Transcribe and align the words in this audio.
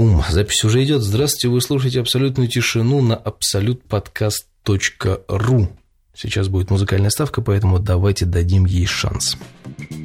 Пум, 0.00 0.24
запись 0.30 0.64
уже 0.64 0.82
идет. 0.82 1.02
Здравствуйте, 1.02 1.48
вы 1.48 1.60
слушаете 1.60 2.00
абсолютную 2.00 2.48
тишину 2.48 3.02
на 3.02 3.16
абсолютподкаст.ру. 3.16 5.68
Сейчас 6.14 6.48
будет 6.48 6.70
музыкальная 6.70 7.10
ставка, 7.10 7.42
поэтому 7.42 7.78
давайте 7.78 8.24
дадим 8.24 8.64
ей 8.64 8.86
шанс. 8.86 9.36
а 9.90 9.99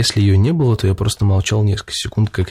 если 0.00 0.20
ее 0.20 0.38
не 0.38 0.52
было, 0.52 0.76
то 0.76 0.86
я 0.86 0.94
просто 0.94 1.24
молчал 1.26 1.62
несколько 1.62 1.92
секунд, 1.92 2.30
как 2.30 2.48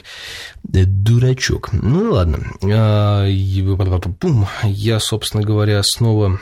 э, 0.72 0.84
дурачок. 0.84 1.72
Ну 1.72 2.12
ладно. 2.12 2.38
А, 2.62 3.26
я, 3.26 5.00
собственно 5.00 5.42
говоря, 5.42 5.82
снова 5.82 6.40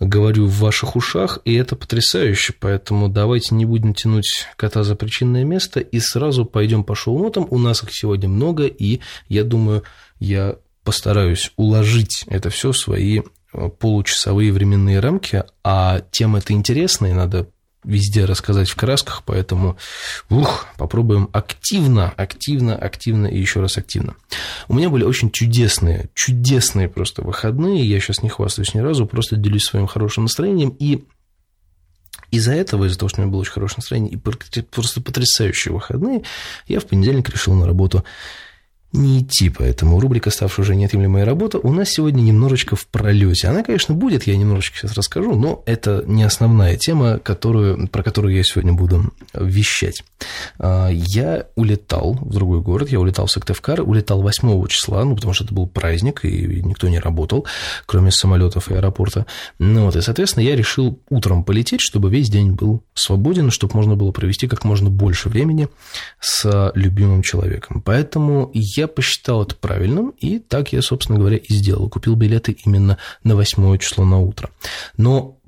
говорю 0.00 0.46
в 0.46 0.58
ваших 0.58 0.96
ушах, 0.96 1.38
и 1.44 1.54
это 1.54 1.76
потрясающе, 1.76 2.54
поэтому 2.58 3.08
давайте 3.08 3.54
не 3.54 3.64
будем 3.64 3.94
тянуть 3.94 4.46
кота 4.56 4.82
за 4.84 4.96
причинное 4.96 5.44
место 5.44 5.80
и 5.80 5.98
сразу 6.00 6.44
пойдем 6.44 6.84
по 6.84 6.94
шоу-нотам. 6.94 7.46
У 7.50 7.58
нас 7.58 7.82
их 7.82 7.88
сегодня 7.92 8.28
много, 8.28 8.66
и 8.66 9.00
я 9.28 9.44
думаю, 9.44 9.82
я 10.18 10.56
постараюсь 10.84 11.52
уложить 11.56 12.24
это 12.26 12.50
все 12.50 12.72
в 12.72 12.76
свои 12.76 13.20
э, 13.20 13.68
получасовые 13.68 14.52
временные 14.52 15.00
рамки, 15.00 15.44
а 15.64 16.02
тема 16.10 16.38
это 16.38 16.52
интересная, 16.52 17.14
надо 17.14 17.48
везде 17.84 18.24
рассказать 18.24 18.70
в 18.70 18.76
красках, 18.76 19.22
поэтому 19.24 19.76
ух, 20.30 20.66
попробуем 20.76 21.28
активно, 21.32 22.10
активно, 22.10 22.76
активно 22.76 23.26
и 23.26 23.38
еще 23.38 23.60
раз 23.60 23.78
активно. 23.78 24.14
У 24.68 24.74
меня 24.74 24.88
были 24.88 25.04
очень 25.04 25.30
чудесные, 25.30 26.10
чудесные 26.14 26.88
просто 26.88 27.22
выходные, 27.22 27.84
я 27.84 27.98
сейчас 28.00 28.22
не 28.22 28.28
хвастаюсь 28.28 28.74
ни 28.74 28.80
разу, 28.80 29.06
просто 29.06 29.36
делюсь 29.36 29.64
своим 29.64 29.86
хорошим 29.86 30.24
настроением, 30.24 30.70
и 30.78 31.04
из-за 32.30 32.52
этого, 32.52 32.86
из-за 32.86 32.98
того, 32.98 33.08
что 33.08 33.20
у 33.20 33.24
меня 33.24 33.32
было 33.32 33.40
очень 33.40 33.52
хорошее 33.52 33.78
настроение 33.78 34.12
и 34.12 34.16
просто 34.16 35.00
потрясающие 35.00 35.72
выходные, 35.72 36.22
я 36.66 36.80
в 36.80 36.86
понедельник 36.86 37.28
решил 37.28 37.54
на 37.54 37.66
работу 37.66 38.04
не 38.92 39.20
идти, 39.20 39.48
поэтому 39.48 39.98
рубрика, 39.98 40.30
ставшая 40.30 40.64
уже 40.64 40.76
неотъемлемой 40.76 41.24
работа, 41.24 41.58
у 41.58 41.72
нас 41.72 41.90
сегодня 41.90 42.20
немножечко 42.20 42.76
в 42.76 42.86
пролете. 42.86 43.48
Она, 43.48 43.62
конечно, 43.62 43.94
будет, 43.94 44.26
я 44.26 44.36
немножечко 44.36 44.78
сейчас 44.78 44.92
расскажу, 44.92 45.34
но 45.34 45.62
это 45.66 46.04
не 46.06 46.22
основная 46.22 46.76
тема, 46.76 47.18
которую, 47.18 47.88
про 47.88 48.02
которую 48.02 48.34
я 48.34 48.44
сегодня 48.44 48.72
буду 48.72 49.12
вещать. 49.34 50.04
А, 50.58 50.88
я 50.90 51.46
улетал 51.56 52.18
в 52.20 52.34
другой 52.34 52.60
город, 52.60 52.90
я 52.90 53.00
улетал 53.00 53.26
в 53.26 53.30
Сыктывкар, 53.30 53.80
улетал 53.80 54.20
8 54.22 54.66
числа, 54.68 55.04
ну, 55.04 55.16
потому 55.16 55.32
что 55.32 55.44
это 55.44 55.54
был 55.54 55.66
праздник, 55.66 56.24
и 56.24 56.62
никто 56.62 56.88
не 56.88 56.98
работал, 56.98 57.46
кроме 57.86 58.10
самолетов 58.10 58.70
и 58.70 58.74
аэропорта. 58.74 59.26
Ну, 59.58 59.86
вот, 59.86 59.96
и, 59.96 60.02
соответственно, 60.02 60.44
я 60.44 60.54
решил 60.54 61.00
утром 61.08 61.44
полететь, 61.44 61.80
чтобы 61.80 62.10
весь 62.10 62.28
день 62.28 62.52
был 62.52 62.82
свободен, 62.94 63.50
чтобы 63.50 63.74
можно 63.74 63.96
было 63.96 64.12
провести 64.12 64.48
как 64.48 64.64
можно 64.64 64.90
больше 64.90 65.28
времени 65.28 65.68
с 66.20 66.72
любимым 66.74 67.22
человеком. 67.22 67.82
Поэтому 67.82 68.50
я 68.52 68.81
я 68.82 68.88
посчитал 68.88 69.42
это 69.42 69.54
правильным, 69.54 70.10
и 70.18 70.38
так 70.38 70.72
я, 70.72 70.82
собственно 70.82 71.18
говоря, 71.18 71.36
и 71.36 71.54
сделал. 71.54 71.88
Купил 71.88 72.14
билеты 72.16 72.56
именно 72.64 72.98
на 73.22 73.36
8 73.36 73.78
число 73.78 74.04
на 74.04 74.18
утро. 74.18 74.50
Но 74.96 75.38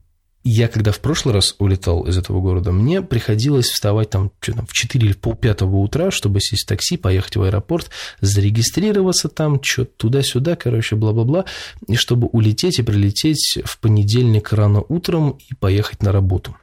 я 0.44 0.68
когда 0.68 0.92
в 0.92 1.00
прошлый 1.00 1.34
раз 1.34 1.56
улетал 1.58 2.02
из 2.06 2.18
этого 2.18 2.40
города, 2.40 2.70
мне 2.70 3.00
приходилось 3.02 3.66
вставать 3.66 4.10
там, 4.10 4.30
что 4.40 4.52
там 4.52 4.66
в 4.66 4.72
4 4.72 5.06
или 5.06 5.14
полпятого 5.14 5.76
утра, 5.76 6.10
чтобы 6.10 6.40
сесть 6.40 6.64
в 6.64 6.68
такси, 6.68 6.96
поехать 6.96 7.36
в 7.36 7.42
аэропорт, 7.42 7.90
зарегистрироваться 8.20 9.28
там, 9.28 9.62
что-то 9.62 9.92
туда-сюда, 9.96 10.54
короче, 10.54 10.96
бла-бла-бла, 10.96 11.46
и 11.88 11.96
чтобы 11.96 12.28
улететь 12.28 12.78
и 12.78 12.82
прилететь 12.82 13.58
в 13.64 13.80
понедельник 13.80 14.52
рано 14.52 14.84
утром 14.86 15.38
и 15.50 15.54
поехать 15.54 16.02
на 16.02 16.12
работу. 16.12 16.54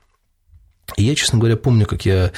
И 0.97 1.03
я, 1.03 1.15
честно 1.15 1.39
говоря, 1.39 1.57
помню, 1.57 1.85
как 1.85 2.05
я 2.05 2.31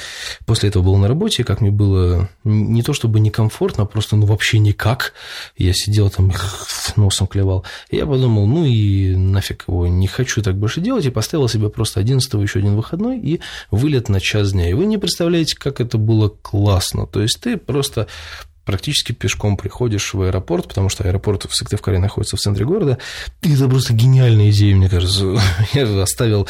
после 0.46 0.70
этого 0.70 0.84
был 0.84 0.96
на 0.98 1.08
работе, 1.08 1.44
как 1.44 1.62
мне 1.62 1.72
было 1.72 2.30
не 2.44 2.84
то 2.84 2.94
чтобы 2.94 3.20
некомфортно, 3.20 3.84
а 3.84 3.86
просто 3.86 4.16
ну 4.16 4.26
вообще 4.26 4.60
никак. 4.60 5.14
Я 5.58 5.74
сидел 5.74 6.10
там, 6.10 6.32
носом 6.96 7.28
клевал. 7.28 7.66
И 7.90 7.98
я 7.98 8.06
подумал, 8.06 8.46
ну 8.46 8.66
и 8.66 9.16
нафиг 9.16 9.66
его, 9.68 9.88
не 9.88 10.08
хочу 10.08 10.42
так 10.42 10.58
больше 10.58 10.82
делать, 10.82 11.06
и 11.06 11.10
поставил 11.10 11.48
себе 11.48 11.70
просто 11.70 12.00
11 12.00 12.34
еще 12.34 12.60
один 12.60 12.76
выходной 12.76 13.20
и 13.20 13.40
вылет 13.72 14.10
на 14.10 14.20
час 14.20 14.52
дня. 14.52 14.70
И 14.70 14.74
вы 14.74 14.86
не 14.86 14.98
представляете, 14.98 15.56
как 15.58 15.82
это 15.82 15.98
было 15.98 16.30
классно. 16.30 17.08
То 17.08 17.22
есть 17.22 17.40
ты 17.42 17.58
просто 17.58 18.08
практически 18.66 19.12
пешком 19.12 19.58
приходишь 19.58 20.14
в 20.14 20.22
аэропорт, 20.22 20.68
потому 20.68 20.90
что 20.90 21.04
аэропорт 21.04 21.46
в 21.50 21.56
Сыктывкаре 21.56 22.00
находится 22.00 22.38
в 22.38 22.40
центре 22.40 22.66
города. 22.66 22.98
И 23.42 23.54
это 23.54 23.68
просто 23.68 23.94
гениальная 23.94 24.52
идея, 24.52 24.76
мне 24.76 24.90
кажется. 24.90 25.38
Я 25.74 26.02
оставил, 26.02 26.48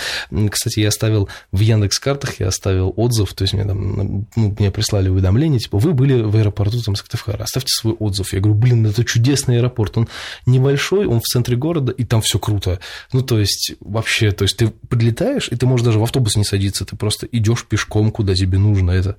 кстати, 0.50 0.80
я 0.80 0.90
оставил 0.90 1.30
в 1.52 1.60
Яндекс 1.60 2.00
картах, 2.00 2.40
я 2.40 2.48
оставил 2.48 2.94
отзыв, 2.96 3.34
то 3.34 3.44
есть 3.44 3.54
мне 3.54 3.66
там, 3.66 4.28
ну, 4.36 4.56
мне 4.58 4.72
прислали 4.72 5.10
уведомление, 5.10 5.60
типа, 5.60 5.78
вы 5.78 5.94
были 5.94 6.22
в 6.22 6.36
аэропорту 6.36 6.82
там 6.82 6.96
Сыктывкара, 6.96 7.44
оставьте 7.44 7.70
свой 7.70 7.94
отзыв. 7.94 8.34
Я 8.34 8.40
говорю, 8.40 8.56
блин, 8.56 8.86
это 8.86 9.04
чудесный 9.04 9.58
аэропорт, 9.58 9.98
он 9.98 10.08
небольшой, 10.46 11.06
он 11.06 11.20
в 11.20 11.24
центре 11.24 11.56
города, 11.56 11.92
и 11.92 12.04
там 12.04 12.22
все 12.22 12.40
круто. 12.40 12.80
Ну, 13.12 13.22
то 13.22 13.40
есть, 13.40 13.74
вообще, 13.80 14.32
то 14.32 14.44
есть, 14.44 14.58
ты 14.58 14.70
подлетаешь, 14.90 15.50
и 15.50 15.56
ты 15.56 15.66
можешь 15.66 15.86
даже 15.86 16.00
в 16.00 16.04
автобус 16.04 16.36
не 16.36 16.44
садиться, 16.44 16.86
ты 16.86 16.96
просто 16.96 17.28
идешь 17.32 17.66
пешком, 17.66 18.12
куда 18.12 18.36
тебе 18.36 18.58
нужно. 18.58 18.92
Это, 18.92 19.18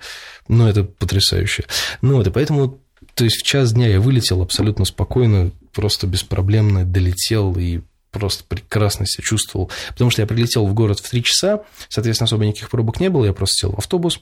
ну, 0.49 0.66
это 0.69 0.84
потрясающе. 0.84 1.65
Ну, 2.03 2.16
вот, 2.16 2.27
и 2.27 2.31
поэтому 2.31 2.78
то 3.15 3.25
есть 3.25 3.38
в 3.38 3.42
час 3.42 3.72
дня 3.72 3.88
я 3.88 4.00
вылетел 4.00 4.42
абсолютно 4.42 4.84
спокойно, 4.84 5.50
просто 5.72 6.06
беспроблемно 6.06 6.84
долетел 6.84 7.56
и 7.56 7.81
просто 8.10 8.44
прекрасно 8.44 9.06
себя 9.06 9.25
чувствовал. 9.25 9.70
Потому 9.88 10.10
что 10.10 10.22
я 10.22 10.26
прилетел 10.26 10.66
в 10.66 10.75
город 10.75 11.00
в 11.00 11.10
3 11.10 11.22
часа, 11.22 11.65
соответственно, 11.88 12.26
особо 12.26 12.47
никаких 12.47 12.70
пробок 12.70 13.00
не 13.00 13.10
было, 13.10 13.25
я 13.25 13.32
просто 13.32 13.66
сел 13.66 13.72
в 13.72 13.78
автобус, 13.78 14.20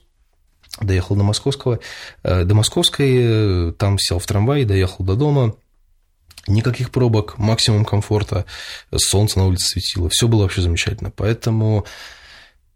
доехал 0.80 1.16
до 1.16 1.22
Московского, 1.22 1.80
э, 2.22 2.44
до 2.44 2.54
Московской, 2.54 3.18
э, 3.20 3.72
там 3.72 3.98
сел 3.98 4.18
в 4.18 4.26
трамвай, 4.26 4.64
доехал 4.64 5.04
до 5.04 5.14
дома, 5.14 5.54
Никаких 6.48 6.90
пробок, 6.90 7.38
максимум 7.38 7.84
комфорта, 7.84 8.46
солнце 8.96 9.38
на 9.38 9.46
улице 9.46 9.66
светило, 9.66 10.08
все 10.08 10.26
было 10.26 10.42
вообще 10.42 10.60
замечательно. 10.60 11.12
Поэтому 11.14 11.86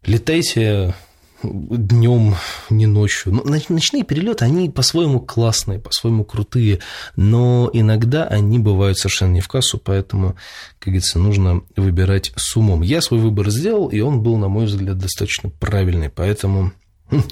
летайте, 0.05 0.95
днем, 1.43 2.35
не 2.71 2.87
ночью. 2.87 3.33
Ну, 3.33 3.45
ночные 3.45 4.05
перелеты, 4.05 4.45
они 4.45 4.71
по-своему 4.71 5.21
классные, 5.21 5.79
по-своему 5.79 6.25
крутые, 6.25 6.81
но 7.17 7.71
иногда 7.73 8.25
они 8.25 8.59
бывают 8.59 8.99
совершенно 8.99 9.33
не 9.33 9.41
в 9.41 9.49
кассу, 9.49 9.79
поэтому, 9.79 10.37
как 10.79 10.89
говорится, 10.89 11.19
нужно 11.19 11.63
выбирать 11.77 12.33
с 12.37 12.57
умом. 12.57 12.83
Я 12.83 13.01
свой 13.01 13.21
выбор 13.21 13.51
сделал, 13.51 13.89
и 13.89 14.01
он 14.01 14.23
был, 14.23 14.37
на 14.37 14.49
мой 14.49 14.67
взгляд, 14.67 14.99
достаточно 14.99 15.51
правильный, 15.51 16.11
поэтому 16.11 16.73
Хм, 17.09 17.23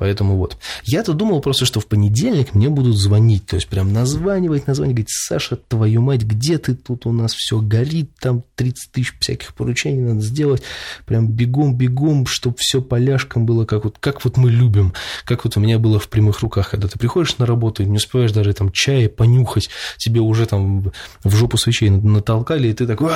поэтому 0.00 0.38
вот. 0.38 0.56
Я-то 0.84 1.12
думал 1.12 1.42
просто, 1.42 1.66
что 1.66 1.78
в 1.78 1.86
понедельник 1.86 2.54
мне 2.54 2.70
будут 2.70 2.96
звонить, 2.96 3.46
то 3.46 3.56
есть 3.56 3.68
прям 3.68 3.92
названивать, 3.92 4.66
названивать, 4.66 4.96
говорить, 4.96 5.10
Саша, 5.10 5.56
твою 5.56 6.00
мать, 6.00 6.22
где 6.22 6.56
ты 6.56 6.74
тут? 6.74 7.04
У 7.04 7.12
нас 7.12 7.34
все 7.34 7.60
горит, 7.60 8.10
там 8.18 8.42
30 8.56 8.92
тысяч 8.92 9.14
всяких 9.20 9.54
поручений 9.54 10.00
надо 10.00 10.22
сделать, 10.22 10.62
прям 11.04 11.28
бегом-бегом, 11.28 12.26
чтобы 12.26 12.56
все 12.58 12.80
поляшком 12.80 13.44
было, 13.44 13.66
как 13.66 13.84
вот, 13.84 13.98
как 14.00 14.24
вот 14.24 14.38
мы 14.38 14.50
любим, 14.50 14.94
как 15.24 15.44
вот 15.44 15.58
у 15.58 15.60
меня 15.60 15.78
было 15.78 15.98
в 15.98 16.08
прямых 16.08 16.40
руках, 16.40 16.70
когда 16.70 16.88
ты 16.88 16.98
приходишь 16.98 17.36
на 17.36 17.44
работу, 17.44 17.82
не 17.82 17.98
успеваешь 17.98 18.32
даже 18.32 18.54
там 18.54 18.72
чая 18.72 19.10
понюхать, 19.10 19.68
тебе 19.98 20.20
уже 20.20 20.46
там 20.46 20.92
в 21.22 21.36
жопу 21.36 21.58
свечей 21.58 21.90
натолкали, 21.90 22.68
и 22.68 22.72
ты 22.72 22.86
такой 22.86 23.10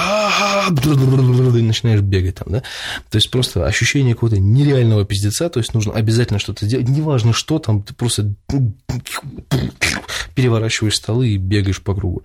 и 1.58 1.62
начинаешь 1.62 2.02
бегать 2.02 2.34
там, 2.34 2.52
да, 2.52 2.62
то 3.08 3.16
есть 3.16 3.30
просто 3.30 3.66
ощущение 3.66 4.14
какого-то 4.14 4.38
нереального 4.38 5.06
пиздеца, 5.06 5.48
то 5.48 5.60
есть 5.60 5.72
нужно 5.72 5.94
обязательно 5.94 6.38
что-то 6.38 6.66
делать, 6.66 6.73
неважно 6.82 7.32
что 7.32 7.58
там, 7.58 7.82
ты 7.82 7.94
просто 7.94 8.34
переворачиваешь 10.34 10.96
столы 10.96 11.28
и 11.28 11.36
бегаешь 11.36 11.82
по 11.82 11.94
кругу. 11.94 12.22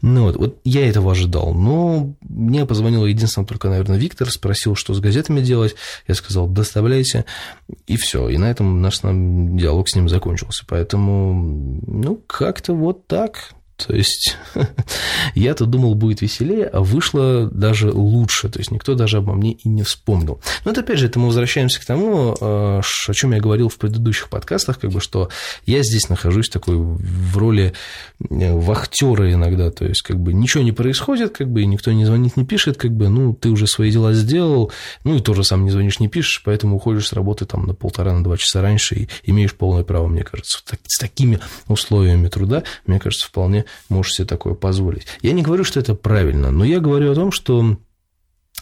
Ну 0.00 0.24
вот, 0.24 0.36
вот 0.36 0.60
я 0.64 0.88
этого 0.88 1.12
ожидал, 1.12 1.54
но 1.54 2.14
мне 2.20 2.66
позвонил 2.66 3.06
единственное 3.06 3.46
только, 3.46 3.68
наверное, 3.68 3.98
Виктор, 3.98 4.30
спросил, 4.30 4.74
что 4.74 4.94
с 4.94 5.00
газетами 5.00 5.40
делать, 5.40 5.76
я 6.08 6.14
сказал, 6.14 6.48
доставляйте, 6.48 7.24
и 7.86 7.96
все, 7.96 8.28
и 8.28 8.38
на 8.38 8.50
этом 8.50 8.82
наш 8.82 9.00
диалог 9.00 9.88
с 9.88 9.94
ним 9.94 10.08
закончился, 10.08 10.64
поэтому, 10.66 11.80
ну, 11.86 12.16
как-то 12.26 12.74
вот 12.74 13.06
так, 13.06 13.54
То 13.86 13.94
есть 13.94 14.36
я-то 15.34 15.66
думал, 15.66 15.94
будет 15.94 16.20
веселее, 16.22 16.66
а 16.66 16.80
вышло 16.80 17.48
даже 17.50 17.90
лучше. 17.90 18.48
То 18.48 18.58
есть 18.58 18.70
никто 18.70 18.94
даже 18.94 19.18
обо 19.18 19.34
мне 19.34 19.52
и 19.52 19.68
не 19.68 19.82
вспомнил. 19.82 20.40
Но 20.64 20.70
это 20.70 20.80
опять 20.80 20.98
же, 20.98 21.06
это 21.06 21.18
мы 21.18 21.26
возвращаемся 21.26 21.80
к 21.80 21.84
тому, 21.84 22.36
э, 22.40 22.80
о 22.80 23.14
чем 23.14 23.32
я 23.32 23.40
говорил 23.40 23.68
в 23.68 23.78
предыдущих 23.78 24.28
подкастах, 24.28 24.78
как 24.78 24.90
бы, 24.90 25.00
что 25.00 25.28
я 25.66 25.82
здесь 25.82 26.08
нахожусь 26.08 26.48
такой 26.48 26.76
в 26.76 27.36
роли 27.36 27.72
э, 28.20 28.52
вахтера 28.52 29.32
иногда. 29.32 29.70
То 29.70 29.84
есть, 29.84 30.02
как 30.02 30.18
бы 30.18 30.32
ничего 30.32 30.62
не 30.62 30.72
происходит, 30.72 31.36
как 31.36 31.50
бы, 31.50 31.62
и 31.62 31.66
никто 31.66 31.92
не 31.92 32.04
звонит, 32.04 32.36
не 32.36 32.44
пишет, 32.44 32.76
как 32.76 32.92
бы, 32.92 33.08
ну, 33.08 33.34
ты 33.34 33.50
уже 33.50 33.66
свои 33.66 33.90
дела 33.90 34.12
сделал, 34.12 34.72
ну, 35.04 35.16
и 35.16 35.20
тоже 35.20 35.44
сам 35.44 35.64
не 35.64 35.70
звонишь, 35.70 36.00
не 36.00 36.08
пишешь, 36.08 36.42
поэтому 36.44 36.76
уходишь 36.76 37.08
с 37.08 37.12
работы 37.12 37.44
там 37.46 37.66
на 37.66 37.74
полтора, 37.74 38.12
на 38.12 38.24
два 38.24 38.36
часа 38.36 38.62
раньше 38.62 38.94
и 38.94 39.08
имеешь 39.24 39.54
полное 39.54 39.84
право, 39.84 40.06
мне 40.06 40.24
кажется. 40.24 40.60
С 40.86 40.98
такими 40.98 41.38
условиями 41.68 42.28
труда, 42.28 42.62
мне 42.86 42.98
кажется, 42.98 43.28
вполне 43.28 43.64
можешь 43.88 44.14
себе 44.14 44.26
такое 44.26 44.54
позволить. 44.54 45.06
Я 45.22 45.32
не 45.32 45.42
говорю, 45.42 45.64
что 45.64 45.80
это 45.80 45.94
правильно, 45.94 46.50
но 46.50 46.64
я 46.64 46.80
говорю 46.80 47.12
о 47.12 47.14
том, 47.14 47.32
что 47.32 47.78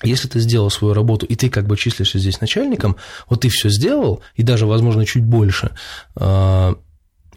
если 0.02 0.28
ты 0.28 0.40
сделал 0.40 0.70
свою 0.70 0.94
работу, 0.94 1.26
и 1.26 1.34
ты 1.34 1.50
как 1.50 1.66
бы 1.66 1.76
числишься 1.76 2.18
здесь 2.18 2.40
начальником, 2.40 2.96
вот 3.28 3.42
ты 3.42 3.48
все 3.48 3.68
сделал, 3.68 4.22
и 4.34 4.42
даже, 4.42 4.66
возможно, 4.66 5.04
чуть 5.04 5.24
больше, 5.24 5.72
а, 6.16 6.74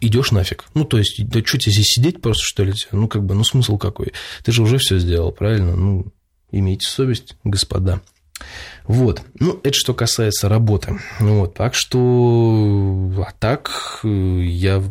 идешь 0.00 0.32
нафиг. 0.32 0.64
Ну, 0.74 0.84
то 0.84 0.98
есть, 0.98 1.26
да 1.28 1.40
что 1.44 1.58
тебе 1.58 1.72
здесь 1.72 1.88
сидеть 1.88 2.22
просто, 2.22 2.42
что 2.42 2.64
ли? 2.64 2.72
Ну, 2.92 3.08
как 3.08 3.24
бы, 3.24 3.34
ну, 3.34 3.44
смысл 3.44 3.76
какой? 3.76 4.12
Ты 4.44 4.52
же 4.52 4.62
уже 4.62 4.78
все 4.78 4.98
сделал, 4.98 5.32
правильно? 5.32 5.76
Ну, 5.76 6.06
имейте 6.50 6.86
совесть, 6.86 7.36
господа. 7.44 8.00
Вот. 8.86 9.22
Ну, 9.40 9.60
это 9.62 9.72
что 9.72 9.94
касается 9.94 10.48
работы. 10.48 10.98
Вот. 11.18 11.54
Так 11.54 11.74
что, 11.74 13.12
а 13.26 13.32
так, 13.38 14.00
я 14.02 14.82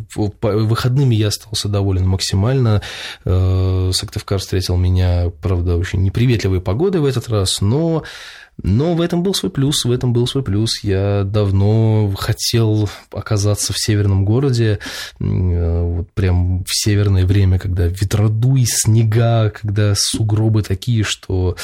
выходными 0.42 1.14
я 1.14 1.28
остался 1.28 1.70
доволен 1.70 2.08
максимально. 2.08 2.82
Э, 3.24 3.92
Сыктывкар 3.94 4.40
встретил 4.40 4.78
меня, 4.78 5.32
правда, 5.42 5.78
очень 5.78 6.02
неприветливой 6.02 6.60
погодой 6.60 7.02
в 7.02 7.06
этот 7.06 7.30
раз, 7.30 7.62
но 7.62 8.04
но 8.62 8.94
в 8.94 9.02
этом 9.02 9.24
был 9.24 9.34
свой 9.34 9.52
плюс, 9.52 9.84
в 9.84 9.92
этом 9.92 10.14
был 10.14 10.28
свой 10.28 10.44
плюс. 10.44 10.84
Я 10.84 11.24
давно 11.24 12.14
хотел 12.16 12.90
оказаться 13.12 13.74
в 13.74 13.80
северном 13.80 14.26
городе, 14.26 14.80
э, 15.20 15.82
вот 15.82 16.12
прям 16.12 16.64
в 16.64 16.70
северное 16.70 17.26
время, 17.26 17.58
когда 17.58 17.88
ветродуй, 17.88 18.66
снега, 18.68 19.50
когда 19.50 19.94
сугробы 19.96 20.62
такие, 20.62 21.04
что, 21.04 21.58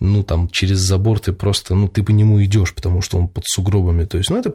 ну, 0.00 0.22
там, 0.22 0.48
через 0.48 0.78
забор 0.78 1.18
ты 1.20 1.32
просто, 1.32 1.74
ну, 1.74 1.88
ты 1.88 2.02
по 2.02 2.10
нему 2.10 2.42
идешь, 2.44 2.74
потому 2.74 3.00
что 3.00 3.18
он 3.18 3.28
под 3.28 3.44
сугробами. 3.46 4.04
То 4.04 4.18
есть, 4.18 4.30
ну, 4.30 4.36
это 4.36 4.54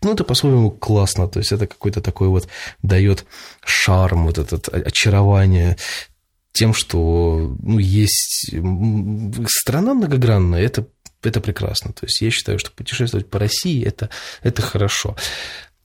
ну, 0.00 0.12
это 0.12 0.22
по-своему 0.22 0.70
классно, 0.70 1.26
то 1.26 1.40
есть 1.40 1.50
это 1.50 1.66
какой-то 1.66 2.00
такой 2.00 2.28
вот 2.28 2.46
дает 2.82 3.26
шарм, 3.64 4.26
вот 4.26 4.38
этот 4.38 4.68
очарование 4.68 5.76
тем, 6.52 6.74
что 6.74 7.56
ну, 7.62 7.78
есть 7.78 8.54
страна 9.46 9.94
многогранная, 9.94 10.62
это 10.62 10.86
это 11.22 11.40
прекрасно. 11.40 11.92
То 11.92 12.06
есть 12.06 12.20
я 12.20 12.30
считаю, 12.30 12.58
что 12.58 12.70
путешествовать 12.70 13.28
по 13.28 13.38
России 13.38 13.84
это, 13.84 14.10
это 14.42 14.62
хорошо. 14.62 15.16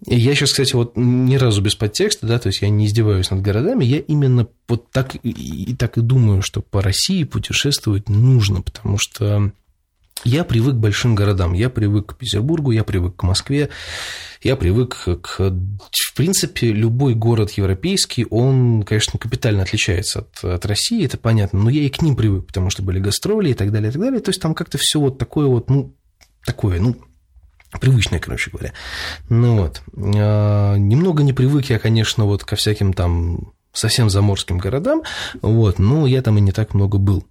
Я 0.06 0.36
сейчас, 0.36 0.52
кстати, 0.52 0.74
вот 0.74 0.94
ни 0.96 1.36
разу 1.36 1.62
без 1.62 1.76
подтекста, 1.76 2.28
да, 2.28 2.38
то 2.38 2.48
есть 2.48 2.62
я 2.62 2.70
не 2.70 2.88
издеваюсь 2.88 3.32
над 3.32 3.42
городами, 3.42 3.86
я 3.86 4.00
именно 4.00 4.48
вот 4.68 4.92
так 4.92 5.16
и, 5.16 5.20
и 5.30 5.76
так 5.76 5.98
и 5.98 6.02
думаю, 6.02 6.42
что 6.42 6.62
по 6.62 6.82
России 6.82 7.24
путешествовать 7.24 8.10
нужно, 8.10 8.62
потому 8.62 8.98
что 8.98 9.54
я 10.24 10.44
привык 10.44 10.76
к 10.76 10.80
большим 10.80 11.16
городам, 11.16 11.54
я 11.54 11.70
привык 11.70 12.14
к 12.14 12.18
Петербургу, 12.18 12.72
я 12.72 12.84
привык 12.84 13.16
к 13.16 13.24
Москве, 13.24 13.70
я 14.42 14.56
привык 14.56 15.08
к... 15.22 15.40
В 15.40 16.16
принципе, 16.16 16.72
любой 16.72 17.16
город 17.16 17.52
европейский, 17.52 18.26
он, 18.30 18.84
конечно, 18.84 19.20
капитально 19.20 19.64
отличается 19.64 20.20
от, 20.20 20.44
от 20.44 20.66
России, 20.66 21.06
это 21.06 21.18
понятно, 21.18 21.60
но 21.60 21.70
я 21.70 21.82
и 21.82 21.90
к 21.90 22.02
ним 22.02 22.16
привык, 22.16 22.48
потому 22.48 22.70
что 22.70 22.84
были 22.84 23.00
гастроли 23.00 23.50
и 23.50 23.54
так 23.54 23.72
далее, 23.72 23.90
и 23.90 23.92
так 23.92 24.02
далее. 24.02 24.20
То 24.22 24.30
есть 24.30 24.42
там 24.42 24.54
как-то 24.54 24.78
все 24.78 25.00
вот 25.00 25.18
такое 25.18 25.48
вот, 25.48 25.70
ну, 25.70 25.96
такое, 26.46 26.80
ну, 26.80 26.96
привычное, 27.80 28.20
короче 28.20 28.52
говоря. 28.52 28.74
Ну 29.30 29.58
вот. 29.58 29.82
А, 29.96 30.76
немного 30.76 31.24
не 31.24 31.34
привык 31.34 31.66
я, 31.66 31.80
конечно, 31.80 32.26
вот 32.26 32.44
ко 32.44 32.56
всяким 32.56 32.94
там 32.94 33.54
совсем 33.74 34.10
заморским 34.10 34.60
городам, 34.60 35.04
вот, 35.42 35.80
но 35.80 36.06
я 36.06 36.22
там 36.22 36.38
и 36.38 36.42
не 36.42 36.52
так 36.52 36.74
много 36.74 36.98
был. 36.98 37.26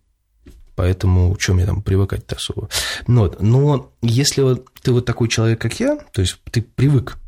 Поэтому 0.82 1.36
чем 1.36 1.54
мне 1.54 1.64
там 1.64 1.80
привыкать-то 1.80 2.34
особо? 2.34 2.68
Ну 3.06 3.20
вот. 3.20 3.40
Но 3.40 3.92
если 4.02 4.42
вот 4.42 4.66
ты 4.82 4.90
вот 4.90 5.06
такой 5.06 5.28
человек, 5.28 5.60
как 5.60 5.78
я, 5.78 5.96
то 5.96 6.20
есть 6.20 6.40
ты 6.50 6.60
привык 6.60 7.18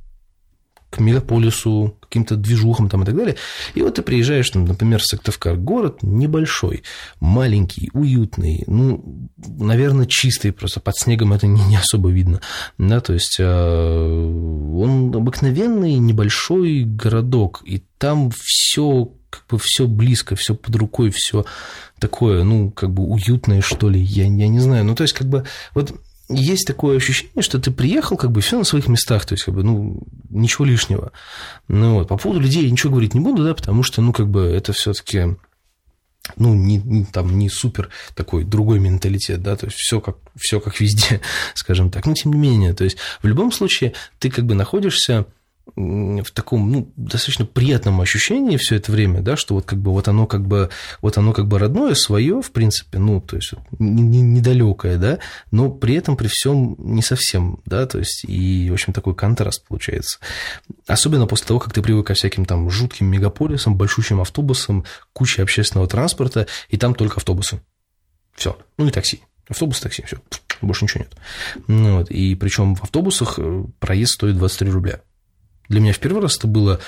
к 0.90 0.98
мегаполису, 0.98 1.96
каким-то 2.00 2.34
движухам 2.34 2.88
там 2.88 3.04
и 3.04 3.06
так 3.06 3.14
далее. 3.14 3.36
И 3.74 3.82
вот 3.82 3.94
ты 3.94 4.02
приезжаешь, 4.02 4.52
например, 4.54 4.98
в 4.98 5.06
Сыктывкар, 5.06 5.56
город 5.56 6.02
небольшой, 6.02 6.82
маленький, 7.20 7.90
уютный, 7.92 8.64
ну, 8.66 9.28
наверное, 9.36 10.06
чистый, 10.06 10.50
просто 10.50 10.80
под 10.80 10.96
снегом 10.96 11.32
это 11.32 11.46
не, 11.46 11.76
особо 11.76 12.10
видно, 12.10 12.40
да, 12.76 13.00
то 13.00 13.12
есть 13.12 13.36
а, 13.40 14.74
он 14.76 15.14
обыкновенный 15.14 15.94
небольшой 15.94 16.82
городок, 16.82 17.62
и 17.64 17.84
там 17.98 18.32
все 18.36 19.12
как 19.34 19.44
бы 19.48 19.58
все 19.62 19.86
близко, 19.86 20.36
все 20.36 20.54
под 20.54 20.74
рукой, 20.76 21.10
все 21.10 21.44
такое, 21.98 22.44
ну, 22.44 22.70
как 22.70 22.90
бы 22.90 23.02
уютное, 23.04 23.60
что 23.60 23.88
ли, 23.88 24.00
я, 24.00 24.24
я 24.24 24.48
не 24.48 24.60
знаю. 24.60 24.84
Ну, 24.84 24.94
то 24.94 25.02
есть, 25.02 25.14
как 25.14 25.28
бы, 25.28 25.44
вот 25.74 25.94
есть 26.28 26.66
такое 26.66 26.96
ощущение, 26.96 27.42
что 27.42 27.58
ты 27.58 27.70
приехал, 27.70 28.16
как 28.16 28.32
бы 28.32 28.40
все 28.40 28.58
на 28.58 28.64
своих 28.64 28.88
местах, 28.88 29.26
то 29.26 29.34
есть, 29.34 29.44
как 29.44 29.54
бы, 29.54 29.62
ну, 29.62 30.02
ничего 30.30 30.64
лишнего. 30.64 31.12
Ну, 31.68 31.94
вот, 31.94 32.08
по 32.08 32.16
поводу 32.16 32.40
людей 32.40 32.64
я 32.64 32.70
ничего 32.70 32.90
говорить 32.92 33.14
не 33.14 33.20
буду, 33.20 33.44
да, 33.44 33.54
потому 33.54 33.82
что, 33.82 34.02
ну, 34.02 34.12
как 34.12 34.28
бы, 34.28 34.42
это 34.42 34.72
все-таки 34.72 35.36
ну, 36.36 36.54
не, 36.54 36.78
не, 36.78 37.04
там, 37.04 37.38
не 37.38 37.50
супер 37.50 37.90
такой 38.14 38.44
другой 38.44 38.80
менталитет, 38.80 39.42
да, 39.42 39.56
то 39.56 39.66
есть 39.66 39.76
все 39.76 40.00
как, 40.00 40.16
все 40.36 40.60
как 40.60 40.80
везде, 40.80 41.20
скажем 41.54 41.90
так. 41.90 42.06
Но 42.06 42.14
тем 42.14 42.32
не 42.32 42.38
менее, 42.38 42.74
то 42.74 42.84
есть 42.84 42.96
в 43.22 43.26
любом 43.26 43.52
случае 43.52 43.92
ты 44.18 44.30
как 44.30 44.46
бы 44.46 44.54
находишься 44.54 45.26
в 45.76 46.30
таком, 46.32 46.70
ну, 46.70 46.92
достаточно 46.96 47.46
приятном 47.46 48.00
ощущении 48.00 48.56
все 48.58 48.76
это 48.76 48.92
время, 48.92 49.22
да, 49.22 49.36
что 49.36 49.54
вот 49.54 49.64
как 49.64 49.80
бы 49.80 49.92
вот 49.92 50.08
оно 50.08 50.26
как 50.26 50.46
бы, 50.46 50.70
вот 51.00 51.18
оно 51.18 51.32
как 51.32 51.48
бы 51.48 51.58
родное, 51.58 51.94
свое, 51.94 52.42
в 52.42 52.52
принципе, 52.52 52.98
ну, 52.98 53.20
то 53.20 53.36
есть 53.36 53.52
недалекое, 53.78 54.98
да, 54.98 55.18
но 55.50 55.70
при 55.70 55.94
этом 55.94 56.16
при 56.16 56.28
всем 56.28 56.76
не 56.78 57.02
совсем, 57.02 57.60
да, 57.64 57.86
то 57.86 57.98
есть 57.98 58.24
и, 58.24 58.68
в 58.70 58.74
общем, 58.74 58.92
такой 58.92 59.14
контраст 59.14 59.66
получается. 59.66 60.18
Особенно 60.86 61.26
после 61.26 61.46
того, 61.46 61.60
как 61.60 61.72
ты 61.72 61.82
привык 61.82 62.06
ко 62.06 62.14
всяким 62.14 62.44
там 62.44 62.70
жутким 62.70 63.06
мегаполисам, 63.06 63.76
большущим 63.76 64.20
автобусам, 64.20 64.84
куче 65.12 65.42
общественного 65.42 65.88
транспорта, 65.88 66.46
и 66.68 66.76
там 66.76 66.94
только 66.94 67.16
автобусы. 67.16 67.60
Все. 68.34 68.58
Ну 68.78 68.86
и 68.86 68.90
такси. 68.90 69.22
Автобус, 69.48 69.80
такси, 69.80 70.02
все. 70.06 70.18
Больше 70.60 70.84
ничего 70.84 71.04
нет. 71.04 71.16
Ну, 71.66 71.98
вот. 71.98 72.10
И 72.10 72.34
причем 72.34 72.74
в 72.74 72.82
автобусах 72.82 73.38
э, 73.38 73.64
проезд 73.78 74.14
стоит 74.14 74.38
23 74.38 74.70
рубля. 74.70 75.00
Для 75.68 75.80
меня 75.80 75.92
в 75.92 75.98
первый 75.98 76.22
раз 76.22 76.36
это 76.36 76.46
было 76.46 76.80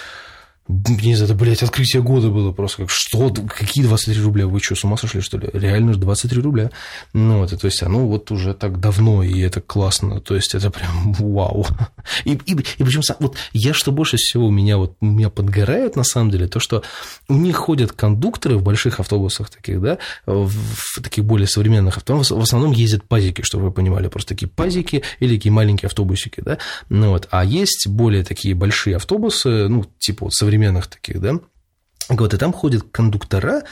не 0.69 1.15
знаю, 1.15 1.31
это, 1.31 1.35
блядь, 1.39 1.63
открытие 1.63 2.03
года 2.03 2.29
было 2.29 2.51
просто 2.51 2.83
как, 2.83 2.91
что, 2.91 3.33
какие 3.49 3.85
23 3.85 4.21
рубля, 4.23 4.47
вы 4.49 4.59
что, 4.61 4.75
с 4.75 4.83
ума 4.85 4.97
сошли, 4.97 5.21
что 5.21 5.39
ли? 5.39 5.49
Реально 5.53 5.93
же 5.93 6.01
23 6.01 6.43
рубля. 6.43 6.71
Ну, 7.13 7.39
вот, 7.39 7.51
то 7.59 7.67
есть 7.67 7.83
оно 7.83 8.07
вот 8.07 8.33
уже 8.33 8.53
так 8.53 8.81
давно, 8.81 9.23
и 9.23 9.39
это 9.41 9.61
классно, 9.61 10.21
то 10.21 10.35
есть 10.35 10.55
это 10.55 10.71
прям 10.71 11.13
вау. 11.13 11.67
И, 12.25 12.33
и, 12.33 12.53
и 12.53 12.85
причем, 12.85 13.03
вот 13.21 13.37
я, 13.53 13.75
что 13.75 13.93
больше 13.93 14.17
всего 14.17 14.51
меня 14.51 14.77
вот, 14.77 14.97
меня 15.01 15.31
подгорает, 15.31 15.95
на 15.95 16.05
самом 16.05 16.31
деле, 16.31 16.49
то, 16.49 16.59
что 16.59 16.83
у 17.29 17.35
них 17.35 17.57
ходят 17.57 17.93
кондукторы 17.93 18.57
в 18.57 18.63
больших 18.63 18.99
автобусах 18.99 19.51
таких, 19.51 19.81
да, 19.81 19.99
в, 20.27 20.51
в 20.51 21.03
таких 21.03 21.25
более 21.25 21.47
современных 21.47 21.97
автобусах, 21.97 22.39
в 22.39 22.43
основном 22.43 22.73
ездят 22.73 23.05
пазики, 23.05 23.43
чтобы 23.43 23.67
вы 23.67 23.73
понимали, 23.73 24.09
просто 24.09 24.31
такие 24.31 24.49
пазики 24.49 25.03
или 25.21 25.37
такие 25.37 25.53
маленькие 25.53 25.87
автобусики, 25.87 26.43
да, 26.45 26.59
ну 26.89 27.11
вот, 27.11 27.29
а 27.31 27.45
есть 27.45 27.87
более 27.87 28.25
такие 28.25 28.55
большие 28.55 28.97
автобусы, 28.97 29.69
ну, 29.69 29.85
типа 29.99 30.25
вот 30.25 30.35
современные 30.35 30.56
современных 30.57 30.87
таких, 30.87 31.21
да, 31.21 31.35
вот, 32.09 32.35
и 32.35 32.39
там 32.39 32.53
ходят 32.53 32.85
кондуктора, 32.91 33.65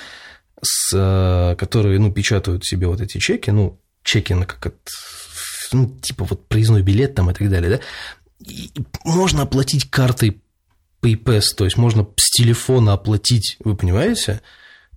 с, 0.62 0.92
э, 0.94 1.56
которые, 1.56 1.98
ну, 1.98 2.12
печатают 2.12 2.64
себе 2.64 2.86
вот 2.86 3.00
эти 3.00 3.18
чеки, 3.18 3.50
ну, 3.50 3.80
чеки 4.02 4.34
на 4.34 4.46
как 4.46 4.66
от, 4.66 4.90
ну, 5.72 5.98
типа 6.00 6.24
вот 6.24 6.46
проездной 6.48 6.82
билет 6.82 7.14
там 7.14 7.30
и 7.30 7.34
так 7.34 7.48
далее, 7.48 7.70
да, 7.70 7.80
и 8.40 8.70
можно 9.04 9.42
оплатить 9.42 9.90
картой 9.90 10.40
PayPass, 11.02 11.54
то 11.56 11.64
есть 11.64 11.76
можно 11.76 12.06
с 12.16 12.30
телефона 12.30 12.92
оплатить, 12.92 13.56
вы 13.64 13.76
понимаете, 13.76 14.40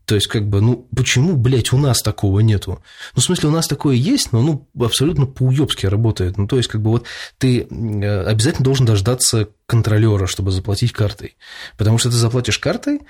то 0.07 0.15
есть, 0.15 0.27
как 0.27 0.47
бы, 0.47 0.61
ну, 0.61 0.87
почему, 0.95 1.35
блядь, 1.35 1.73
у 1.73 1.77
нас 1.77 2.01
такого 2.01 2.39
нету? 2.39 2.81
Ну, 3.13 3.21
в 3.21 3.23
смысле, 3.25 3.49
у 3.49 3.51
нас 3.51 3.67
такое 3.67 3.95
есть, 3.95 4.31
но, 4.31 4.41
ну, 4.41 4.69
абсолютно 4.79 5.25
по-уёбски 5.25 5.85
работает. 5.85 6.37
Ну, 6.37 6.47
то 6.47 6.55
есть, 6.55 6.69
как 6.69 6.81
бы, 6.81 6.91
вот 6.91 7.05
ты 7.37 7.63
э, 7.63 8.23
обязательно 8.23 8.63
должен 8.63 8.85
дождаться 8.85 9.49
контролера, 9.65 10.25
чтобы 10.25 10.51
заплатить 10.51 10.93
картой. 10.93 11.35
Потому 11.77 11.97
что 11.97 12.09
ты 12.09 12.15
заплатишь 12.15 12.57
картой, 12.57 13.01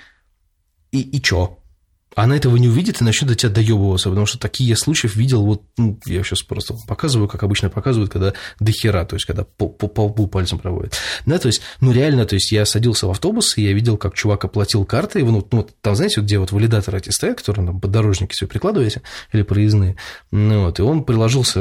и, 0.90 1.00
и 1.00 1.22
чё? 1.22 1.60
Она 2.22 2.36
этого 2.36 2.56
не 2.56 2.66
увидит 2.66 3.00
и 3.00 3.04
начнет 3.04 3.28
до 3.28 3.36
тебя 3.36 3.50
доебываться, 3.50 4.08
потому 4.08 4.26
что 4.26 4.38
такие 4.38 4.70
я 4.70 4.76
случаев 4.76 5.14
видел, 5.14 5.44
вот, 5.44 5.62
ну, 5.76 6.00
я 6.04 6.24
сейчас 6.24 6.42
просто 6.42 6.74
показываю, 6.88 7.28
как 7.28 7.44
обычно 7.44 7.70
показывают, 7.70 8.10
когда 8.10 8.32
до 8.58 8.72
хера, 8.72 9.04
то 9.04 9.14
есть, 9.14 9.24
когда 9.24 9.44
по, 9.44 9.68
по, 9.68 9.86
по 9.86 10.26
пальцем 10.26 10.58
проводят. 10.58 10.94
Да, 11.26 11.38
то 11.38 11.46
есть, 11.46 11.60
ну, 11.80 11.92
реально, 11.92 12.26
то 12.26 12.34
есть, 12.34 12.50
я 12.50 12.66
садился 12.66 13.06
в 13.06 13.10
автобус, 13.10 13.56
и 13.56 13.62
я 13.62 13.72
видел, 13.72 13.96
как 13.96 14.14
чувак 14.14 14.44
оплатил 14.44 14.84
картой, 14.84 15.22
ну, 15.22 15.46
ну 15.52 15.68
там, 15.80 15.94
знаете, 15.94 16.20
где 16.20 16.40
вот 16.40 16.50
валидаторы 16.50 16.98
эти 16.98 17.10
стоят, 17.10 17.38
которые 17.38 17.66
там 17.66 17.80
поддорожники 17.80 18.34
себе 18.34 18.48
прикладываете, 18.48 19.02
или 19.32 19.42
проездные, 19.42 19.94
ну, 20.32 20.64
вот, 20.64 20.80
и 20.80 20.82
он 20.82 21.04
приложился 21.04 21.60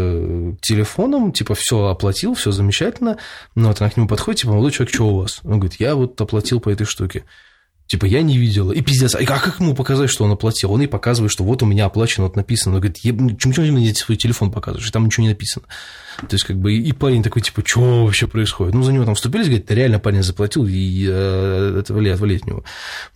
телефоном, 0.61 1.33
типа, 1.33 1.53
все 1.53 1.85
оплатил, 1.85 2.33
все 2.33 2.51
замечательно, 2.51 3.17
ну, 3.53 3.67
вот 3.67 3.79
она 3.79 3.91
к 3.91 3.97
нему 3.97 4.07
подходит, 4.07 4.41
типа, 4.41 4.53
молодой 4.53 4.71
человек, 4.71 4.95
что 4.95 5.07
у 5.09 5.17
вас? 5.17 5.39
Он 5.43 5.59
говорит, 5.59 5.79
я 5.79 5.93
вот 5.93 6.19
оплатил 6.19 6.59
по 6.59 6.69
этой 6.69 6.87
штуке. 6.87 7.25
Типа, 7.87 8.05
я 8.05 8.21
не 8.21 8.37
видела. 8.37 8.71
И 8.73 8.81
пиздец. 8.81 9.15
А 9.15 9.23
как 9.23 9.59
ему 9.59 9.73
показать, 9.73 10.09
что 10.09 10.25
он 10.25 10.31
оплатил? 10.31 10.71
Он 10.73 10.81
и 10.81 10.87
показывает, 10.87 11.31
что 11.31 11.43
вот 11.43 11.63
у 11.63 11.65
меня 11.65 11.85
оплачено, 11.85 12.25
вот 12.25 12.35
написано. 12.35 12.75
Он 12.75 12.81
говорит, 12.81 12.97
почему 13.01 13.53
ты 13.53 13.71
мне 13.71 13.95
свой 13.95 14.17
телефон 14.17 14.51
показываешь? 14.51 14.91
Там 14.91 15.05
ничего 15.05 15.23
не 15.23 15.29
написано. 15.29 15.65
То 16.17 16.33
есть, 16.33 16.45
как 16.45 16.57
бы, 16.57 16.73
и 16.73 16.91
парень 16.93 17.21
такой, 17.21 17.43
типа, 17.43 17.61
что 17.63 18.05
вообще 18.05 18.27
происходит? 18.27 18.73
Ну, 18.73 18.81
за 18.81 18.91
него 18.91 19.05
там 19.05 19.15
вступились, 19.15 19.45
говорит, 19.45 19.69
реально 19.69 19.99
парень 19.99 20.23
заплатил, 20.23 20.65
и 20.65 21.05
э, 21.07 21.79
отвали, 21.79 22.09
отвали 22.09 22.37
от 22.37 22.47
него. 22.47 22.63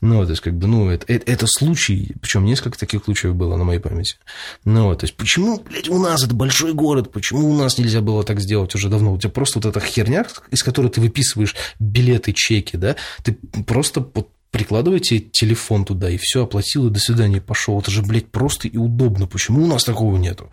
Ну, 0.02 0.24
то 0.24 0.30
есть, 0.30 0.42
как 0.42 0.56
бы, 0.56 0.68
ну, 0.68 0.90
это, 0.90 1.12
это, 1.12 1.32
это 1.32 1.48
случай, 1.48 2.14
причем 2.22 2.46
несколько 2.46 2.78
таких 2.78 3.04
случаев 3.04 3.36
было 3.36 3.56
на 3.56 3.64
моей 3.64 3.80
памяти. 3.80 4.18
Ну, 4.66 4.96
то 4.96 5.06
есть, 5.06 5.16
почему, 5.18 5.60
блядь, 5.60 5.90
у 5.90 5.98
нас 5.98 6.24
это 6.24 6.36
большой 6.36 6.74
город, 6.74 7.12
почему 7.12 7.50
у 7.50 7.58
нас 7.58 7.80
нельзя 7.80 8.02
было 8.02 8.24
так 8.24 8.40
сделать 8.40 8.76
уже 8.76 8.88
давно? 8.88 9.14
У 9.14 9.18
тебя 9.18 9.32
просто 9.32 9.58
вот 9.58 9.66
эта 9.66 9.80
херня, 9.80 10.26
из 10.52 10.62
которой 10.62 10.90
ты 10.90 11.02
выписываешь 11.02 11.56
билеты, 11.80 12.34
чеки, 12.34 12.78
да, 12.78 12.96
ты 13.24 13.36
просто 13.66 14.06
прикладывайте 14.52 15.20
телефон 15.20 15.86
туда, 15.86 16.10
и 16.10 16.18
все, 16.18 16.44
оплатил, 16.44 16.88
и 16.88 16.92
до 16.92 17.00
свидания, 17.00 17.42
пошел. 17.42 17.80
Это 17.80 17.90
же, 17.90 18.04
блядь, 18.04 18.28
просто 18.28 18.68
и 18.68 18.78
удобно. 18.78 19.26
Почему 19.26 19.64
у 19.64 19.68
нас 19.68 19.84
такого 19.84 20.18
нету? 20.18 20.52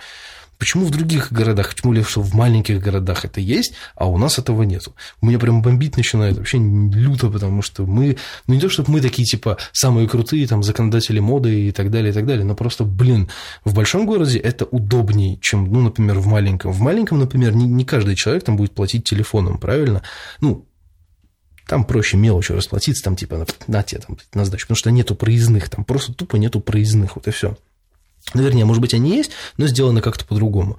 Почему 0.58 0.86
в 0.86 0.90
других 0.90 1.32
городах, 1.32 1.70
почему 1.70 1.92
ли 1.92 2.02
что 2.02 2.20
в 2.20 2.34
маленьких 2.34 2.80
городах 2.82 3.24
это 3.24 3.40
есть, 3.40 3.74
а 3.94 4.06
у 4.06 4.18
нас 4.18 4.40
этого 4.40 4.64
нету? 4.64 4.94
У 5.20 5.26
меня 5.26 5.38
прям 5.38 5.62
бомбить 5.62 5.96
начинает 5.96 6.36
вообще 6.36 6.58
люто, 6.58 7.30
потому 7.30 7.62
что 7.62 7.86
мы, 7.86 8.16
ну 8.48 8.54
не 8.54 8.60
то, 8.60 8.68
чтобы 8.68 8.90
мы 8.90 9.00
такие, 9.00 9.24
типа, 9.24 9.58
самые 9.72 10.08
крутые, 10.08 10.48
там, 10.48 10.64
законодатели 10.64 11.20
моды 11.20 11.68
и 11.68 11.70
так 11.70 11.92
далее, 11.92 12.10
и 12.10 12.12
так 12.12 12.26
далее, 12.26 12.44
но 12.44 12.56
просто, 12.56 12.82
блин, 12.82 13.28
в 13.64 13.72
большом 13.72 14.04
городе 14.04 14.38
это 14.38 14.64
удобнее, 14.64 15.38
чем, 15.40 15.72
ну, 15.72 15.80
например, 15.80 16.18
в 16.18 16.26
маленьком. 16.26 16.72
В 16.72 16.80
маленьком, 16.80 17.20
например, 17.20 17.54
не, 17.54 17.66
не 17.66 17.84
каждый 17.84 18.16
человек 18.16 18.42
там 18.42 18.56
будет 18.56 18.74
платить 18.74 19.04
телефоном, 19.04 19.58
правильно? 19.58 20.02
Ну, 20.40 20.66
там 21.68 21.84
проще 21.84 22.16
мелочью 22.16 22.56
расплатиться, 22.56 23.04
там 23.04 23.14
типа 23.14 23.46
на 23.66 23.82
тебе 23.82 24.00
там, 24.00 24.16
на 24.34 24.44
сдачу, 24.44 24.64
потому 24.64 24.76
что 24.76 24.90
нету 24.90 25.14
проездных, 25.14 25.68
там 25.68 25.84
просто 25.84 26.12
тупо 26.14 26.36
нету 26.36 26.60
проездных, 26.60 27.16
вот 27.16 27.28
и 27.28 27.30
все. 27.30 27.56
Ну, 28.34 28.42
вернее, 28.42 28.64
может 28.64 28.80
быть, 28.80 28.94
они 28.94 29.16
есть, 29.16 29.30
но 29.58 29.66
сделаны 29.66 30.00
как-то 30.00 30.24
по-другому. 30.24 30.78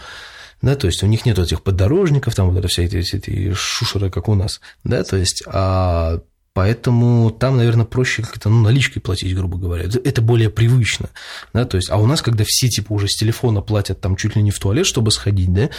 Да, 0.61 0.75
то 0.75 0.87
есть 0.87 1.03
у 1.03 1.07
них 1.07 1.25
нет 1.25 1.39
этих 1.39 1.61
поддорожников, 1.61 2.35
там 2.35 2.49
вот 2.49 2.57
это 2.57 2.67
вся 2.67 2.83
эти, 2.83 2.97
эти 2.97 3.53
шушеры, 3.53 4.09
как 4.09 4.27
у 4.27 4.35
нас, 4.35 4.59
да, 4.83 5.03
то 5.03 5.15
есть, 5.15 5.43
а 5.47 6.19
Поэтому 6.53 7.29
там, 7.29 7.55
наверное, 7.55 7.85
проще 7.85 8.21
как-то 8.23 8.49
ну, 8.49 8.61
наличкой 8.61 8.99
платить, 8.99 9.33
грубо 9.33 9.57
говоря. 9.57 9.85
Это 9.85 10.21
более 10.21 10.49
привычно. 10.49 11.09
Да? 11.53 11.63
То 11.63 11.77
есть, 11.77 11.89
а 11.89 11.97
у 11.97 12.05
нас, 12.05 12.21
когда 12.21 12.43
все 12.45 12.67
типа 12.67 12.91
уже 12.91 13.07
с 13.07 13.15
телефона 13.15 13.61
платят 13.61 14.01
там 14.01 14.17
чуть 14.17 14.35
ли 14.35 14.41
не 14.41 14.51
в 14.51 14.59
туалет, 14.59 14.85
чтобы 14.85 15.11
сходить, 15.11 15.53
да, 15.53 15.69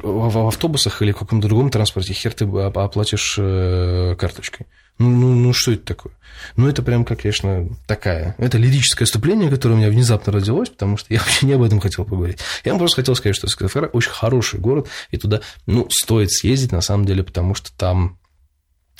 в 0.00 0.48
автобусах 0.48 1.02
или 1.02 1.12
в 1.12 1.18
каком-то 1.18 1.48
другом 1.48 1.70
транспорте 1.70 2.14
хер 2.14 2.32
ты 2.32 2.44
оплатишь 2.44 3.36
э, 3.38 4.16
карточкой. 4.18 4.66
Ну, 4.98 5.10
ну, 5.10 5.34
ну, 5.34 5.52
что 5.52 5.72
это 5.72 5.84
такое? 5.84 6.12
Ну, 6.56 6.68
это 6.68 6.82
прям, 6.82 7.04
как, 7.04 7.22
конечно, 7.22 7.68
такая. 7.86 8.34
Это 8.38 8.58
лирическое 8.58 9.06
вступление, 9.06 9.50
которое 9.50 9.74
у 9.74 9.78
меня 9.78 9.88
внезапно 9.88 10.32
родилось, 10.32 10.68
потому 10.68 10.96
что 10.96 11.12
я 11.12 11.20
вообще 11.20 11.46
не 11.46 11.54
об 11.54 11.62
этом 11.62 11.80
хотел 11.80 12.04
поговорить. 12.04 12.38
Я 12.64 12.72
вам 12.72 12.78
просто 12.78 12.96
хотел 12.96 13.14
сказать, 13.14 13.36
что 13.36 13.48
Скафера 13.48 13.88
очень 13.88 14.10
хороший 14.10 14.60
город, 14.60 14.88
и 15.10 15.16
туда, 15.16 15.40
ну, 15.66 15.88
стоит 15.90 16.30
съездить, 16.30 16.72
на 16.72 16.80
самом 16.80 17.04
деле, 17.04 17.22
потому 17.22 17.54
что 17.54 17.72
там 17.76 18.18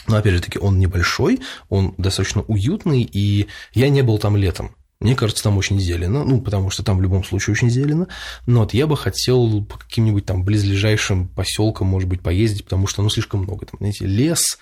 но, 0.09 0.17
опять 0.17 0.35
же 0.35 0.41
таки, 0.41 0.59
он 0.59 0.81
небольшой, 0.81 1.41
он 1.69 1.95
достаточно 1.97 2.43
уютный, 2.43 3.03
и 3.03 3.47
я 3.73 3.89
не 3.89 4.03
был 4.03 4.19
там 4.19 4.37
летом. 4.37 4.75
Мне 5.03 5.17
кажется, 5.17 5.43
там 5.43 5.59
очень 5.59 5.81
зелено, 5.81 6.23
ну, 6.23 6.41
потому 6.41 6.71
что 6.71 6.85
там 6.85 6.99
в 6.99 7.03
любом 7.03 7.25
случае 7.25 7.55
очень 7.55 7.69
зелено. 7.69 8.07
Но 8.47 8.61
вот 8.61 8.73
я 8.73 8.87
бы 8.87 8.97
хотел 8.97 9.65
по 9.65 9.77
каким-нибудь 9.77 10.25
там 10.25 10.45
близлежащим 10.45 11.27
поселкам, 11.27 11.89
может 11.89 12.09
быть, 12.09 12.21
поездить, 12.21 12.65
потому 12.65 12.87
что, 12.87 13.03
ну, 13.03 13.11
слишком 13.11 13.43
много. 13.43 13.67
Там, 13.67 13.79
знаете, 13.79 14.07
лес, 14.07 14.59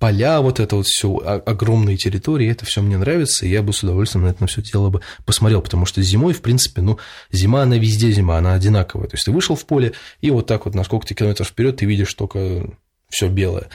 поля, 0.00 0.40
вот 0.40 0.58
это 0.58 0.74
вот 0.74 0.86
все, 0.86 1.16
огромные 1.46 1.96
территории, 1.96 2.50
это 2.50 2.64
все 2.64 2.82
мне 2.82 2.98
нравится, 2.98 3.46
и 3.46 3.50
я 3.50 3.62
бы 3.62 3.72
с 3.72 3.84
удовольствием 3.84 4.24
на 4.24 4.30
это 4.30 4.44
все 4.48 4.60
дело 4.60 4.90
бы 4.90 5.02
посмотрел, 5.24 5.62
потому 5.62 5.86
что 5.86 6.02
зимой, 6.02 6.32
в 6.32 6.42
принципе, 6.42 6.82
ну, 6.82 6.98
зима, 7.30 7.62
она 7.62 7.78
везде 7.78 8.10
зима, 8.10 8.38
она 8.38 8.54
одинаковая. 8.54 9.06
То 9.06 9.14
есть 9.14 9.24
ты 9.24 9.30
вышел 9.30 9.54
в 9.54 9.64
поле, 9.66 9.92
и 10.20 10.32
вот 10.32 10.48
так 10.48 10.64
вот 10.64 10.74
на 10.74 10.82
сколько-то 10.82 11.14
километров 11.14 11.46
вперед 11.46 11.76
ты 11.76 11.86
видишь 11.86 12.12
только 12.14 12.76
все 13.08 13.28
белое. 13.28 13.68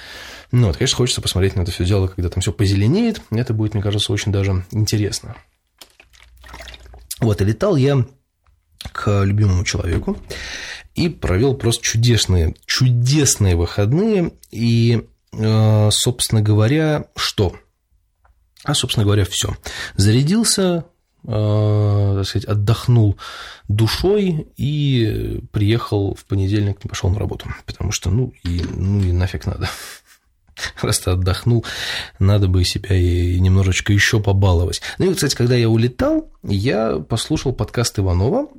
Ну, 0.52 0.68
вот, 0.68 0.78
конечно, 0.78 0.98
хочется 0.98 1.22
посмотреть 1.22 1.56
на 1.56 1.62
это 1.62 1.72
все 1.72 1.86
дело, 1.86 2.08
когда 2.08 2.30
там 2.30 2.42
все 2.42 2.54
позеленеет. 2.54 3.22
Это 3.32 3.54
будет, 3.54 3.74
мне 3.74 3.84
кажется, 3.84 4.13
очень 4.13 4.32
даже 4.32 4.66
интересно. 4.72 5.36
Вот, 7.20 7.42
и 7.42 7.46
летал 7.46 7.75
я 7.75 8.06
к 8.92 9.24
любимому 9.24 9.63
человеку 9.63 10.18
и 10.94 11.10
провел 11.10 11.56
просто 11.56 11.84
чудесные, 11.84 12.56
чудесные 12.66 13.56
выходные. 13.56 14.34
И, 14.52 15.08
э, 15.32 15.90
собственно 15.92 16.42
говоря, 16.42 17.08
что? 17.16 17.56
А, 18.63 18.74
собственно 18.74 19.06
говоря, 19.06 19.25
все. 19.25 19.58
Зарядился, 19.96 20.86
так 21.25 22.25
сказать, 22.25 22.46
отдохнул 22.46 23.18
душой 23.68 24.48
и 24.58 25.42
приехал 25.51 26.15
в 26.15 26.25
понедельник, 26.25 26.80
пошел 26.82 27.10
на 27.10 27.20
работу, 27.20 27.48
потому 27.65 27.92
что, 27.92 28.10
ну, 28.10 28.34
и, 28.44 28.62
ну 28.75 29.01
и 29.01 29.12
нафиг 29.12 29.46
надо. 29.46 29.70
Просто 30.80 31.13
отдохнул, 31.13 31.65
надо 32.20 32.48
бы 32.48 32.63
себя 32.63 32.96
и 32.96 33.39
немножечко 33.39 33.94
еще 33.94 34.20
побаловать. 34.20 34.82
Ну 34.98 35.12
и, 35.12 35.13
кстати, 35.13 35.36
когда 35.36 35.56
я 35.56 35.70
улетал, 35.70 36.30
я 36.44 37.00
послушал 37.00 37.53
подкаст 37.53 38.00
Иванова, 38.00 38.50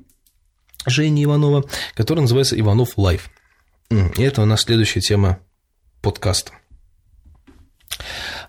Жени 0.87 1.25
Иванова, 1.25 1.65
который 1.95 2.21
называется 2.21 2.59
«Иванов 2.59 2.99
Лайв». 2.99 3.31
И 3.91 4.23
это 4.23 4.43
у 4.43 4.45
нас 4.45 4.63
следующая 4.63 5.01
тема 5.01 5.39
подкаста. 6.03 6.53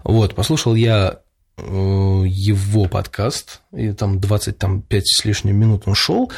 Вот, 0.04 0.36
послушал 0.36 0.76
я 0.76 1.20
э, 1.20 1.25
его 1.58 2.86
подкаст, 2.86 3.62
и 3.72 3.92
там 3.92 4.20
25 4.20 5.08
с 5.08 5.26
лишним 5.26 5.56
минут 5.56 5.84
он 5.86 5.96
шел, 5.96 6.32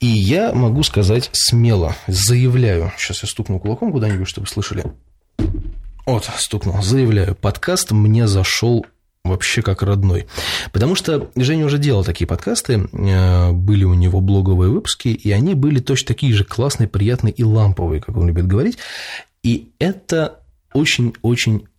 и 0.00 0.06
я 0.06 0.52
могу 0.52 0.82
сказать 0.82 1.30
смело, 1.32 1.96
заявляю, 2.06 2.92
сейчас 2.98 3.22
я 3.22 3.28
стукну 3.28 3.58
кулаком 3.58 3.92
куда-нибудь, 3.92 4.28
чтобы 4.28 4.46
слышали, 4.46 4.84
вот, 6.06 6.30
стукнул. 6.38 6.80
Заявляю, 6.82 7.34
подкаст 7.34 7.90
мне 7.90 8.28
зашел 8.28 8.86
вообще 9.24 9.60
как 9.60 9.82
родной. 9.82 10.26
Потому 10.72 10.94
что 10.94 11.30
Женя 11.34 11.66
уже 11.66 11.78
делал 11.78 12.04
такие 12.04 12.28
подкасты, 12.28 12.88
э, 12.92 13.50
были 13.50 13.82
у 13.82 13.94
него 13.94 14.20
блоговые 14.20 14.70
выпуски, 14.70 15.08
и 15.08 15.32
они 15.32 15.54
были 15.54 15.80
точно 15.80 16.08
такие 16.08 16.32
же 16.32 16.44
классные, 16.44 16.88
приятные 16.88 17.32
и 17.32 17.42
ламповые, 17.42 18.00
как 18.00 18.16
он 18.16 18.28
любит 18.28 18.46
говорить. 18.46 18.78
И 19.42 19.72
это 19.80 20.40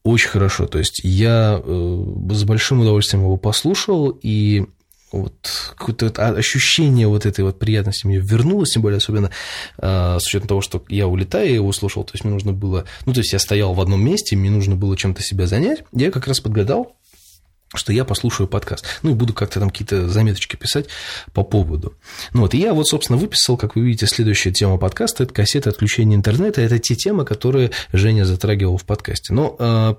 очень-очень-очень 0.08 0.30
хорошо. 0.30 0.68
То 0.68 0.80
есть 0.80 1.02
я 1.04 1.62
э, 1.64 2.04
с 2.32 2.44
большим 2.44 2.82
удовольствием 2.82 3.24
его 3.24 3.38
послушал, 3.38 4.18
и 4.22 4.66
вот 5.12 5.74
какое-то 5.78 6.08
ощущение 6.30 7.08
вот 7.08 7.26
этой 7.26 7.44
вот 7.46 7.60
приятности 7.60 8.06
мне 8.06 8.20
вернулось, 8.20 8.72
тем 8.72 8.82
более 8.82 8.98
особенно 8.98 9.32
э, 9.78 10.18
с 10.20 10.28
учетом 10.28 10.48
того, 10.50 10.62
что 10.62 10.84
я 10.90 11.08
улетаю, 11.08 11.48
я 11.48 11.56
его 11.56 11.72
слушал, 11.72 12.04
то 12.04 12.12
есть 12.14 12.26
мне 12.26 12.34
нужно 12.34 12.52
было, 12.52 12.84
ну, 13.06 13.14
то 13.14 13.20
есть 13.22 13.32
я 13.32 13.40
стоял 13.40 13.74
в 13.74 13.80
одном 13.80 14.04
месте, 14.04 14.36
мне 14.36 14.50
нужно 14.50 14.76
было 14.76 14.98
чем-то 14.98 15.22
себя 15.22 15.48
занять, 15.48 15.84
я 15.94 16.12
как 16.12 16.28
раз 16.28 16.42
подгадал, 16.42 16.97
что 17.76 17.92
я 17.92 18.06
послушаю 18.06 18.48
подкаст. 18.48 18.86
Ну, 19.04 19.12
и 19.12 19.14
буду 19.14 19.34
как-то 19.34 19.60
там 19.60 19.70
какие-то 19.70 20.10
заметочки 20.10 20.56
писать 20.56 20.88
по 21.34 21.44
поводу. 21.44 21.96
Ну, 22.34 22.42
вот, 22.42 22.54
и 22.54 22.58
я 22.58 22.74
вот, 22.74 22.88
собственно, 22.88 23.18
выписал, 23.18 23.58
как 23.58 23.76
вы 23.76 23.84
видите, 23.84 24.08
следующая 24.08 24.52
тема 24.52 24.78
подкаста– 24.78 25.24
это 25.26 25.34
кассеты 25.34 25.70
отключения 25.70 26.16
интернета. 26.16 26.62
Это 26.62 26.80
те 26.80 26.96
темы, 26.96 27.26
которые 27.26 27.72
Женя 27.92 28.26
затрагивал 28.26 28.78
в 28.78 28.86
подкасте. 28.86 29.34
Но 29.34 29.56
э, 29.60 29.96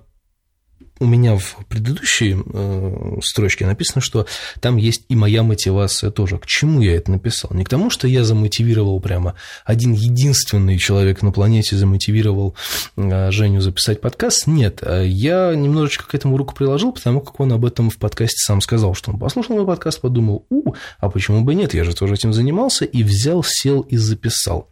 у 1.01 1.07
меня 1.07 1.37
в 1.37 1.57
предыдущей 1.69 2.37
э, 2.37 3.19
строчке 3.23 3.67
написано, 3.67 4.01
что 4.01 4.27
там 4.61 4.77
есть 4.77 5.05
и 5.09 5.15
моя 5.15 5.43
мотивация 5.43 6.11
тоже. 6.11 6.39
К 6.39 6.47
чему 6.47 6.81
я 6.81 6.97
это 6.97 7.11
написал? 7.11 7.51
Не 7.53 7.65
к 7.65 7.69
тому, 7.69 7.91
что 7.91 8.09
я 8.09 8.25
замотивировал 8.25 9.01
прямо 9.01 9.35
один 9.65 9.93
единственный 9.93 10.79
человек 10.79 11.23
на 11.23 11.33
планете 11.33 11.77
замотивировал 11.77 12.55
э, 12.97 13.31
Женю 13.31 13.61
записать 13.61 14.01
подкаст. 14.01 14.47
Нет, 14.47 14.81
э, 14.83 15.05
я 15.07 15.55
немножечко 15.55 16.07
к 16.07 16.15
этому 16.15 16.37
руку 16.37 16.55
приложил, 16.55 16.93
потому 16.93 17.21
как 17.21 17.39
он 17.41 17.53
об 17.53 17.65
этом 17.65 17.91
в 17.91 17.99
подкасте 17.99 18.39
сам 18.39 18.61
сказал, 18.61 18.95
что 18.95 19.13
он 19.13 19.19
послушал 19.19 19.57
мой 19.57 19.67
подкаст, 19.67 20.01
подумал, 20.01 20.47
у, 20.51 20.75
а 20.99 21.11
почему 21.11 21.43
бы 21.43 21.55
нет, 21.55 21.75
я 21.75 21.85
же 21.85 21.95
тоже 21.95 22.15
этим 22.15 22.33
занимался, 22.33 22.85
и 22.85 23.03
взял, 23.03 23.43
сел 23.45 23.83
и 23.83 23.97
записал. 23.97 24.69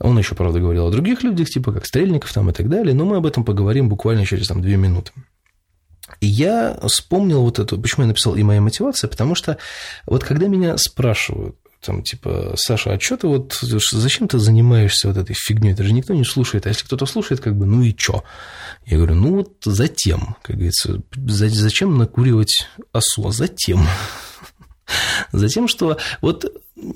Он 0.00 0.18
еще, 0.18 0.34
правда, 0.34 0.60
говорил 0.60 0.86
о 0.86 0.90
других 0.90 1.22
людях, 1.22 1.48
типа 1.48 1.72
как 1.72 1.86
Стрельников 1.86 2.32
там 2.32 2.50
и 2.50 2.52
так 2.52 2.68
далее, 2.68 2.94
но 2.94 3.04
мы 3.04 3.16
об 3.16 3.26
этом 3.26 3.44
поговорим 3.44 3.88
буквально 3.88 4.24
через 4.24 4.48
там 4.48 4.62
две 4.62 4.76
минуты. 4.76 5.12
Я 6.20 6.78
вспомнил 6.86 7.42
вот 7.42 7.58
эту, 7.58 7.78
почему 7.78 8.04
я 8.04 8.08
написал 8.08 8.34
и 8.34 8.42
моя 8.42 8.60
мотивация, 8.60 9.08
потому 9.08 9.34
что 9.34 9.58
вот 10.06 10.24
когда 10.24 10.46
меня 10.46 10.76
спрашивают, 10.76 11.56
там, 11.80 12.02
типа, 12.02 12.54
Саша, 12.56 12.92
а 12.92 13.00
что 13.00 13.16
ты 13.16 13.28
вот, 13.28 13.56
зачем 13.62 14.26
ты 14.26 14.38
занимаешься 14.38 15.08
вот 15.08 15.16
этой 15.16 15.34
фигней? 15.34 15.72
Это 15.72 15.84
же 15.84 15.92
никто 15.92 16.12
не 16.12 16.24
слушает. 16.24 16.66
А 16.66 16.70
если 16.70 16.84
кто-то 16.84 17.06
слушает, 17.06 17.40
как 17.40 17.56
бы, 17.56 17.66
ну 17.66 17.82
и 17.82 17.94
чё? 17.94 18.24
Я 18.84 18.96
говорю, 18.96 19.14
ну 19.14 19.36
вот 19.36 19.52
затем, 19.64 20.36
как 20.42 20.56
говорится, 20.56 21.00
зачем 21.14 21.96
накуривать 21.96 22.66
осу? 22.92 23.30
Затем. 23.30 23.86
Затем, 25.32 25.68
что 25.68 25.98
вот 26.22 26.50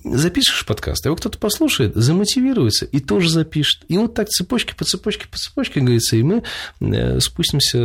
запишешь 0.05 0.65
подкаст, 0.65 1.05
его 1.05 1.17
кто-то 1.17 1.39
послушает, 1.39 1.95
замотивируется 1.95 2.87
и 2.87 3.01
тоже 3.01 3.29
запишет. 3.29 3.85
И 3.89 3.99
вот 3.99 4.15
так 4.15 4.29
цепочки 4.29 4.75
по 4.75 4.85
цепочке 4.85 5.27
по 5.29 5.37
цепочке, 5.37 5.81
говорится, 5.81 6.17
и 6.17 6.23
мы 6.23 6.43
э, 6.81 7.21
спустимся 7.21 7.79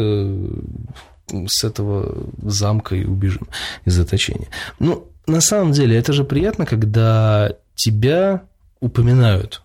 с 1.48 1.63
этого 1.63 2.27
замка 2.41 2.96
и 2.96 3.05
убежим 3.05 3.48
из 3.86 3.93
заточения. 3.93 4.48
Ну, 4.79 5.07
на 5.25 5.41
самом 5.41 5.74
деле, 5.74 5.98
это 5.98 6.13
же 6.13 6.24
приятно, 6.24 6.65
когда 6.65 7.53
тебя 7.75 8.43
упоминают 8.79 9.62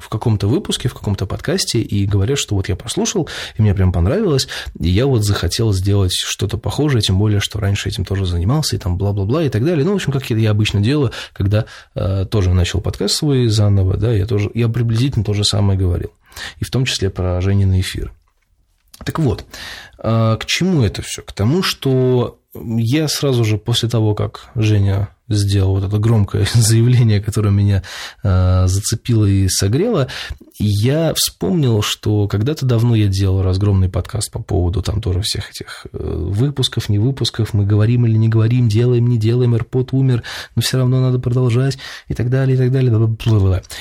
в 0.00 0.08
каком-то 0.08 0.48
выпуске, 0.48 0.88
в 0.88 0.94
каком-то 0.94 1.26
подкасте 1.26 1.80
и 1.80 2.06
говорят, 2.06 2.38
что 2.38 2.54
вот 2.54 2.68
я 2.68 2.76
послушал, 2.76 3.28
и 3.56 3.62
мне 3.62 3.74
прям 3.74 3.92
понравилось, 3.92 4.48
и 4.78 4.88
я 4.88 5.06
вот 5.06 5.24
захотел 5.24 5.72
сделать 5.72 6.12
что-то 6.12 6.56
похожее, 6.56 7.02
тем 7.02 7.18
более, 7.18 7.40
что 7.40 7.60
раньше 7.60 7.90
этим 7.90 8.04
тоже 8.04 8.24
занимался, 8.24 8.76
и 8.76 8.78
там 8.78 8.96
бла-бла-бла 8.96 9.44
и 9.44 9.50
так 9.50 9.64
далее. 9.64 9.84
Ну, 9.84 9.92
в 9.92 9.96
общем, 9.96 10.12
как 10.12 10.28
я 10.30 10.50
обычно 10.50 10.80
делаю, 10.80 11.12
когда 11.34 11.66
э, 11.94 12.24
тоже 12.24 12.54
начал 12.54 12.80
подкаст 12.80 13.14
свой 13.14 13.48
заново, 13.48 13.98
да, 13.98 14.12
я 14.12 14.26
тоже, 14.26 14.50
я 14.54 14.68
приблизительно 14.68 15.24
то 15.24 15.34
же 15.34 15.44
самое 15.44 15.78
говорил, 15.78 16.12
и 16.58 16.64
в 16.64 16.70
том 16.70 16.86
числе 16.86 17.10
про 17.10 17.40
Женин 17.42 17.78
эфир. 17.78 18.12
Так 19.04 19.18
вот, 19.18 19.44
э, 19.98 20.36
к 20.38 20.44
чему 20.46 20.82
это 20.82 21.02
все? 21.02 21.22
К 21.22 21.32
тому, 21.32 21.62
что 21.62 22.38
я 22.54 23.08
сразу 23.08 23.44
же 23.44 23.58
после 23.58 23.88
того, 23.88 24.14
как 24.14 24.50
Женя 24.54 25.08
сделал 25.30 25.74
вот 25.74 25.84
это 25.84 25.98
громкое 25.98 26.46
заявление, 26.54 27.20
которое 27.20 27.50
меня 27.50 27.82
э, 28.22 28.66
зацепило 28.66 29.24
и 29.24 29.48
согрело, 29.48 30.08
я 30.58 31.14
вспомнил, 31.14 31.82
что 31.82 32.28
когда-то 32.28 32.66
давно 32.66 32.94
я 32.94 33.08
делал 33.08 33.42
разгромный 33.42 33.88
подкаст 33.88 34.30
по 34.30 34.40
поводу 34.40 34.82
там 34.82 35.00
тоже 35.00 35.22
всех 35.22 35.50
этих 35.50 35.86
э, 35.92 35.98
выпусков, 35.98 36.88
не 36.88 36.98
выпусков, 36.98 37.54
мы 37.54 37.64
говорим 37.64 38.06
или 38.06 38.16
не 38.16 38.28
говорим, 38.28 38.68
делаем, 38.68 39.06
не 39.06 39.18
делаем, 39.18 39.54
AirPod 39.54 39.88
умер, 39.92 40.22
но 40.56 40.62
все 40.62 40.78
равно 40.78 41.00
надо 41.00 41.18
продолжать 41.18 41.78
и 42.08 42.14
так 42.14 42.28
далее, 42.28 42.56
и 42.56 42.58
так 42.58 42.72
далее. 42.72 42.90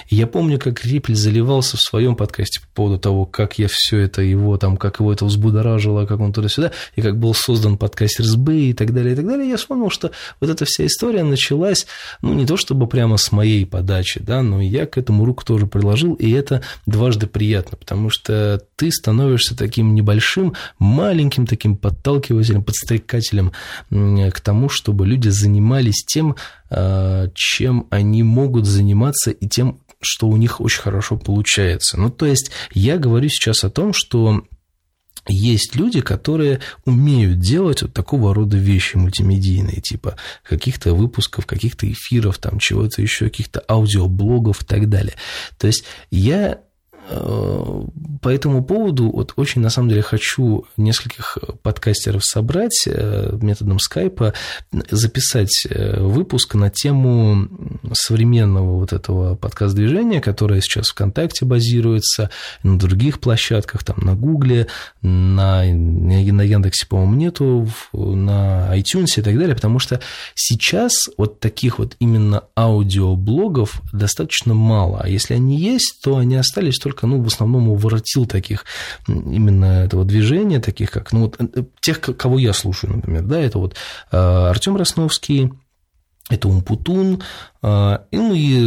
Я 0.09 0.27
помню, 0.27 0.59
как 0.59 0.85
Риппель 0.85 1.15
заливался 1.15 1.77
в 1.77 1.81
своем 1.81 2.15
подкасте 2.15 2.61
по 2.61 2.67
поводу 2.75 2.99
того, 2.99 3.25
как 3.25 3.59
я 3.59 3.67
все 3.69 3.99
это 3.99 4.21
его 4.21 4.57
там, 4.57 4.77
как 4.77 4.99
его 4.99 5.11
это 5.11 5.25
взбудоражило, 5.25 6.05
как 6.05 6.19
он 6.19 6.31
туда-сюда, 6.31 6.71
и 6.95 7.01
как 7.01 7.17
был 7.17 7.33
создан 7.33 7.77
подкаст 7.77 8.19
РСБ 8.19 8.55
и 8.55 8.73
так 8.73 8.93
далее, 8.93 9.13
и 9.13 9.15
так 9.15 9.27
далее. 9.27 9.49
Я 9.49 9.57
вспомнил, 9.57 9.89
что 9.89 10.11
вот 10.39 10.49
эта 10.49 10.65
вся 10.65 10.85
история 10.85 11.23
началась, 11.39 11.87
ну, 12.21 12.33
не 12.33 12.45
то 12.45 12.57
чтобы 12.57 12.87
прямо 12.87 13.15
с 13.17 13.31
моей 13.31 13.65
подачи, 13.65 14.19
да, 14.19 14.41
но 14.41 14.61
я 14.61 14.85
к 14.85 14.97
этому 14.97 15.23
руку 15.23 15.45
тоже 15.45 15.67
приложил, 15.67 16.13
и 16.15 16.29
это 16.31 16.61
дважды 16.85 17.27
приятно, 17.27 17.77
потому 17.77 18.09
что 18.09 18.61
ты 18.75 18.91
становишься 18.91 19.55
таким 19.55 19.95
небольшим, 19.95 20.53
маленьким 20.79 21.47
таким 21.47 21.77
подталкивателем, 21.77 22.63
подстрекателем 22.63 23.53
к 23.89 24.41
тому, 24.41 24.67
чтобы 24.67 25.07
люди 25.07 25.29
занимались 25.29 26.03
тем, 26.05 26.35
а, 26.69 27.29
чем 27.33 27.87
они 27.89 28.23
могут 28.23 28.65
заниматься, 28.65 29.31
и 29.31 29.47
тем, 29.47 29.79
что 30.01 30.27
у 30.27 30.35
них 30.35 30.59
очень 30.59 30.81
хорошо 30.81 31.17
получается. 31.17 31.97
Ну, 31.97 32.09
то 32.09 32.25
есть, 32.25 32.51
я 32.73 32.97
говорю 32.97 33.29
сейчас 33.29 33.63
о 33.63 33.69
том, 33.69 33.93
что 33.93 34.43
есть 35.27 35.75
люди, 35.75 36.01
которые 36.01 36.59
умеют 36.85 37.39
делать 37.39 37.81
вот 37.81 37.93
такого 37.93 38.33
рода 38.33 38.57
вещи 38.57 38.95
мультимедийные, 38.95 39.81
типа 39.81 40.15
каких-то 40.43 40.93
выпусков, 40.93 41.45
каких-то 41.45 41.91
эфиров, 41.91 42.37
там 42.37 42.59
чего-то 42.59 43.01
еще, 43.01 43.25
каких-то 43.25 43.63
аудиоблогов 43.67 44.61
и 44.63 44.65
так 44.65 44.89
далее. 44.89 45.15
То 45.57 45.67
есть 45.67 45.83
я 46.11 46.59
по 47.09 48.29
этому 48.29 48.63
поводу 48.63 49.09
вот 49.09 49.33
очень, 49.35 49.61
на 49.61 49.69
самом 49.69 49.89
деле, 49.89 50.01
хочу 50.01 50.65
нескольких 50.77 51.37
подкастеров 51.63 52.23
собрать 52.23 52.83
э, 52.85 53.37
методом 53.41 53.79
скайпа, 53.79 54.33
записать 54.71 55.65
э, 55.69 55.99
выпуск 55.99 56.55
на 56.55 56.69
тему 56.69 57.49
современного 57.93 58.79
вот 58.79 58.93
этого 58.93 59.35
подкаст-движения, 59.35 60.21
которое 60.21 60.61
сейчас 60.61 60.89
ВКонтакте 60.89 61.45
базируется, 61.45 62.29
на 62.63 62.77
других 62.77 63.19
площадках, 63.19 63.83
там, 63.83 63.97
на 64.01 64.15
Гугле, 64.15 64.67
на, 65.01 65.63
на 65.63 66.41
Яндексе, 66.41 66.87
по-моему, 66.87 67.15
нету, 67.15 67.69
на 67.93 68.77
iTunes 68.77 69.17
и 69.17 69.21
так 69.21 69.37
далее, 69.37 69.55
потому 69.55 69.79
что 69.79 69.99
сейчас 70.35 70.93
вот 71.17 71.39
таких 71.39 71.79
вот 71.79 71.95
именно 71.99 72.43
аудиоблогов 72.55 73.81
достаточно 73.93 74.53
мало, 74.53 75.01
а 75.01 75.09
если 75.09 75.33
они 75.33 75.57
есть, 75.57 76.01
то 76.03 76.17
они 76.17 76.35
остались 76.35 76.77
только 76.77 76.98
только, 76.99 77.07
ну, 77.07 77.21
в 77.21 77.27
основном 77.27 77.75
воротил 77.75 78.25
таких 78.25 78.65
именно 79.07 79.83
этого 79.83 80.05
движения, 80.05 80.59
таких 80.59 80.91
как, 80.91 81.13
ну, 81.13 81.21
вот 81.21 81.35
э, 81.39 81.63
тех, 81.79 82.01
кого 82.01 82.37
я 82.39 82.53
слушаю, 82.53 82.95
например, 82.95 83.23
да, 83.23 83.39
это 83.39 83.57
вот 83.57 83.75
э, 84.11 84.17
Артем 84.17 84.75
Росновский, 84.75 85.51
это 86.29 86.47
Умпутун, 86.47 87.23
а, 87.61 88.03
ну, 88.11 88.33
и, 88.35 88.59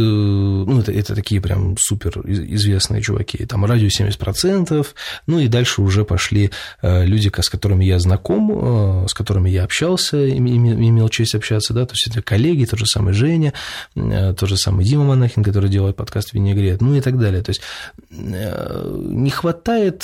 ну, 0.65 0.79
это, 0.79 0.91
это 0.91 1.15
такие 1.15 1.41
прям 1.41 1.75
супер 1.77 2.21
известные 2.25 3.01
чуваки, 3.01 3.45
там 3.45 3.65
радио 3.65 3.87
70%, 3.87 4.85
ну, 5.27 5.39
и 5.39 5.47
дальше 5.47 5.81
уже 5.81 6.05
пошли 6.05 6.51
э, 6.81 7.05
люди, 7.05 7.31
с 7.35 7.49
которыми 7.49 7.85
я 7.85 7.99
знаком, 7.99 9.07
с 9.07 9.13
которыми 9.13 9.49
я 9.49 9.63
общался, 9.63 10.29
имел 10.29 11.09
честь 11.09 11.35
общаться, 11.35 11.73
да, 11.73 11.85
то 11.85 11.93
есть 11.93 12.07
это 12.07 12.21
коллеги, 12.21 12.65
тот 12.65 12.79
же 12.79 12.85
самый 12.85 13.13
Женя, 13.13 13.53
тот 13.95 14.47
же 14.47 14.57
самый 14.57 14.85
Дима 14.85 15.03
Монахин, 15.03 15.43
который 15.43 15.69
делает 15.69 15.95
подкаст 15.95 16.33
«Винегрет», 16.33 16.81
ну, 16.81 16.95
и 16.95 17.01
так 17.01 17.19
далее, 17.19 17.41
то 17.41 17.49
есть 17.49 17.61
не 18.09 19.29
хватает 19.29 20.03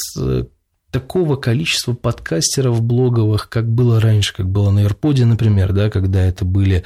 такого 0.91 1.35
количества 1.35 1.93
подкастеров 1.93 2.81
блоговых, 2.81 3.49
как 3.49 3.69
было 3.69 3.99
раньше, 3.99 4.33
как 4.33 4.49
было 4.49 4.71
на 4.71 4.79
AirPod, 4.85 5.23
например, 5.25 5.73
да, 5.73 5.89
когда 5.89 6.21
это 6.21 6.45
были 6.45 6.83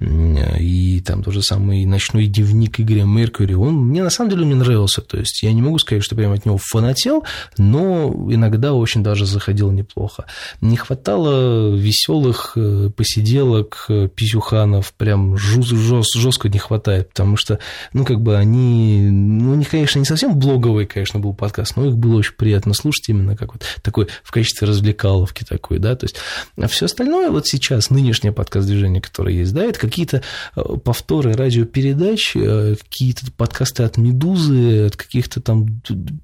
и 0.00 1.00
там 1.06 1.22
тот 1.22 1.34
же 1.34 1.42
самый 1.42 1.84
ночной 1.84 2.26
дневник 2.26 2.80
Игоря 2.80 3.04
Меркьюри, 3.04 3.54
он 3.54 3.74
мне 3.74 4.02
на 4.02 4.10
самом 4.10 4.30
деле 4.30 4.44
не 4.44 4.54
нравился, 4.54 5.02
то 5.02 5.18
есть 5.18 5.42
я 5.42 5.52
не 5.52 5.62
могу 5.62 5.78
сказать, 5.78 6.02
что 6.02 6.16
прямо 6.16 6.34
от 6.34 6.46
него 6.46 6.58
фанател, 6.58 7.24
но 7.56 8.08
иногда 8.30 8.72
очень 8.72 9.02
даже 9.02 9.24
заходил 9.26 9.70
неплохо. 9.70 10.24
Не 10.60 10.76
хватало 10.76 11.74
веселых 11.76 12.52
э, 12.56 12.90
посиделок, 12.96 13.86
э, 13.88 14.08
писюханов, 14.08 14.92
прям 14.94 15.36
жестко 15.36 16.48
не 16.48 16.58
хватает, 16.58 17.10
потому 17.10 17.36
что, 17.36 17.58
ну, 17.92 18.04
как 18.04 18.20
бы 18.20 18.36
они, 18.36 19.08
ну, 19.10 19.52
у 19.52 19.54
них, 19.54 19.70
конечно, 19.70 19.98
не 19.98 20.04
совсем 20.04 20.38
блоговый, 20.38 20.86
конечно, 20.86 21.20
был 21.20 21.34
подкаст, 21.34 21.76
но 21.76 21.86
их 21.86 21.96
было 21.96 22.16
очень 22.16 22.34
приятно 22.34 22.74
слушать 22.74 23.08
именно 23.08 23.36
как 23.36 23.43
вот 23.52 23.64
такой 23.82 24.08
в 24.22 24.30
качестве 24.30 24.66
развлекаловки 24.66 25.44
такой, 25.44 25.78
да, 25.78 25.96
то 25.96 26.04
есть 26.04 26.16
а 26.56 26.68
все 26.68 26.86
остальное 26.86 27.30
вот 27.30 27.46
сейчас, 27.46 27.90
нынешнее 27.90 28.32
подкаст-движение, 28.32 29.02
которое 29.02 29.34
есть, 29.34 29.52
да, 29.52 29.64
это 29.64 29.78
какие-то 29.78 30.22
э, 30.56 30.62
повторы 30.82 31.34
радиопередач, 31.34 32.36
э, 32.36 32.76
какие-то 32.76 33.30
подкасты 33.36 33.82
от 33.82 33.96
«Медузы», 33.96 34.86
от 34.86 34.96
каких-то 34.96 35.40
там... 35.40 35.80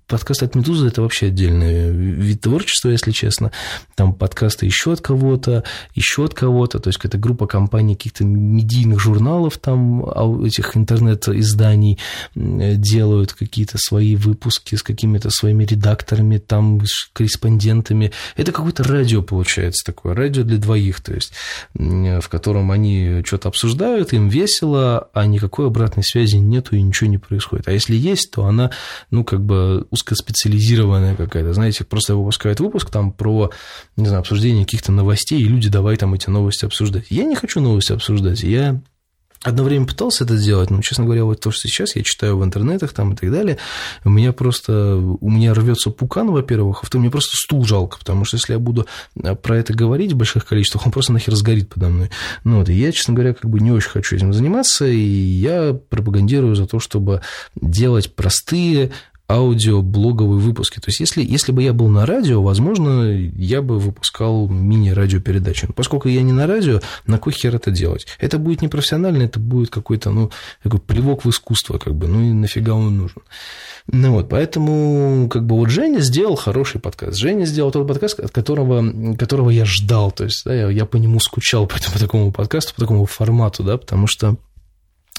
Подкасты 0.07 0.45
от 0.47 0.55
«Медузы»– 0.55 0.87
это 0.89 1.03
вообще 1.03 1.27
отдельный 1.27 1.91
вид 1.91 2.41
творчества, 2.43 2.91
если 2.91 3.11
честно. 3.11 3.53
Там 3.95 4.15
подкасты 4.15 4.67
еще 4.67 4.93
от 4.93 5.01
кого-то, 5.01 5.65
еще 5.95 6.25
от 6.25 6.35
кого-то, 6.35 6.79
то 6.79 6.89
есть 6.89 6.99
какая-то 6.99 7.19
группа 7.19 7.47
компаний, 7.47 7.95
каких-то 7.95 8.25
медийных 8.25 9.01
журналов, 9.01 9.59
там 9.59 10.05
этих 10.45 10.77
интернет-изданий 10.77 11.99
делают 12.35 13.33
какие-то 13.33 13.79
свои 13.79 14.17
выпуски 14.17 14.75
с 14.75 14.83
какими-то 14.83 15.31
своими 15.31 15.65
редакторами, 15.65 16.39
там 16.39 16.81
корреспондентами. 17.13 18.13
Это 18.37 18.53
какое-то 18.53 18.85
радио 18.85 19.23
получается 19.23 19.85
такое, 19.85 20.15
радио 20.15 20.43
для 20.43 20.59
двоих, 20.59 21.01
то 21.01 21.13
есть 21.13 21.33
в 21.75 22.29
котором 22.29 22.71
они 22.71 23.23
что-то 23.25 23.49
обсуждают, 23.49 24.13
им 24.13 24.29
весело, 24.29 25.09
а 25.13 25.27
никакой 25.27 25.67
обратной 25.67 26.05
связи 26.05 26.37
нету 26.37 26.77
и 26.77 26.83
ничего 26.83 27.11
не 27.11 27.19
происходит. 27.19 27.69
А 27.69 27.73
если 27.73 27.95
есть, 27.95 28.31
то 28.31 28.45
она, 28.45 28.71
ну, 29.11 29.25
как 29.25 29.45
бы 29.45 29.87
узкоспециализированная 29.91 31.17
какая-то, 31.17 31.53
знаете, 31.53 31.85
просто 31.85 32.15
выпускают 32.15 32.61
выпуск 32.61 32.91
там 32.91 33.13
про, 33.13 33.51
не 33.97 34.07
знаю, 34.07 34.21
обсуждение 34.21 34.65
каких-то 34.65 34.93
новостей, 34.93 35.41
и 35.41 35.49
люди 35.49 35.69
давай 35.69 35.97
там 35.97 36.15
эти 36.15 36.31
новости 36.31 36.65
обсуждать. 36.65 37.07
Я 37.11 37.25
не 37.25 37.35
хочу 37.35 37.61
новости 37.61 37.93
обсуждать, 37.93 38.43
я 38.43 38.81
Одно 39.43 39.65
время 39.65 39.87
пытался 39.87 40.25
это 40.25 40.37
сделать, 40.37 40.69
но, 40.69 40.83
честно 40.83 41.05
говоря, 41.05 41.25
вот 41.25 41.41
то, 41.41 41.51
что 41.51 41.67
сейчас 41.67 41.97
я 41.97 42.03
читаю 42.03 42.37
в 42.37 42.45
интернетах 42.45 42.93
там 42.93 43.15
и 43.15 43.17
так 43.17 43.31
далее, 43.31 43.57
у 44.05 44.11
меня 44.11 44.35
просто, 44.35 44.97
у 44.97 45.31
меня 45.31 45.55
рвется 45.55 45.89
пукан, 45.89 46.31
во-первых, 46.31 46.79
а 46.79 46.81
во-вторых, 46.83 47.03
мне 47.05 47.11
просто 47.11 47.37
стул 47.37 47.65
жалко, 47.65 47.99
потому 47.99 48.27
что 48.27 48.37
если 48.37 48.53
я 48.53 48.59
буду 48.59 48.87
а, 49.23 49.35
про 49.35 49.57
это 49.57 49.73
говорить 49.73 50.13
в 50.13 50.17
больших 50.17 50.45
количествах, 50.45 50.85
он 50.85 50.93
просто 50.93 51.15
нахер 51.15 51.35
сгорит 51.35 51.71
подо 51.71 51.89
мной. 51.89 52.11
Ну, 52.45 52.59
вот, 52.59 52.69
и 52.69 52.75
я, 52.75 52.93
честно 52.93 53.15
говоря, 53.15 53.33
как 53.33 53.51
бы 53.51 53.61
не 53.61 53.73
очень 53.73 53.89
хочу 53.89 54.15
этим 54.15 54.35
заниматься, 54.35 54.87
и 54.87 54.99
я 54.99 55.73
пропагандирую 55.73 56.55
за 56.55 56.67
то, 56.67 56.79
чтобы 56.79 57.23
делать 57.55 58.15
простые, 58.15 58.93
аудиоблоговые 59.31 60.41
выпуски. 60.41 60.81
То 60.81 60.89
есть, 60.89 60.99
если, 60.99 61.23
если 61.23 61.53
бы 61.53 61.63
я 61.63 61.73
был 61.73 61.89
на 61.89 62.05
радио, 62.05 62.43
возможно, 62.43 63.05
я 63.07 63.63
бы 63.63 63.79
выпускал 63.79 64.49
мини-радиопередачи. 64.49 65.67
Но 65.69 65.73
поскольку 65.73 66.09
я 66.09 66.23
не 66.23 66.33
на 66.33 66.49
радио, 66.49 66.81
на 67.07 67.19
кой 67.19 67.33
хер 67.33 67.55
это 67.55 67.71
делать? 67.71 68.07
Это 68.19 68.39
будет 68.39 68.61
непрофессионально, 68.61 69.23
это 69.23 69.39
будет 69.39 69.71
какой-то, 69.71 70.11
ну, 70.11 70.31
такой 70.63 70.81
плевок 70.81 71.25
в 71.25 71.31
искусство, 71.31 71.79
как 71.79 71.95
бы, 71.95 72.09
ну 72.09 72.21
и 72.23 72.33
нафига 72.33 72.75
он 72.75 72.99
нужен. 72.99 73.23
Ну 73.87 74.13
вот, 74.13 74.29
поэтому, 74.29 75.29
как 75.29 75.47
бы, 75.47 75.57
вот 75.57 75.71
Женя 75.71 76.01
сделал 76.01 76.35
хороший 76.35 76.81
подкаст. 76.81 77.17
Женя 77.17 77.45
сделал 77.45 77.71
тот 77.71 77.87
подкаст, 77.87 78.19
от 78.19 78.33
которого, 78.33 79.15
которого 79.17 79.51
я 79.51 79.65
ждал. 79.65 80.11
То 80.11 80.25
есть, 80.25 80.45
да, 80.45 80.55
я, 80.55 80.69
я 80.71 80.87
по 80.87 80.97
нему 80.97 81.21
скучал, 81.21 81.67
по, 81.69 81.77
по 81.77 81.99
такому 81.99 82.33
подкасту, 82.33 82.75
по 82.75 82.81
такому 82.81 83.07
формату, 83.07 83.63
да, 83.63 83.79
потому 83.79 84.09
что 84.09 84.37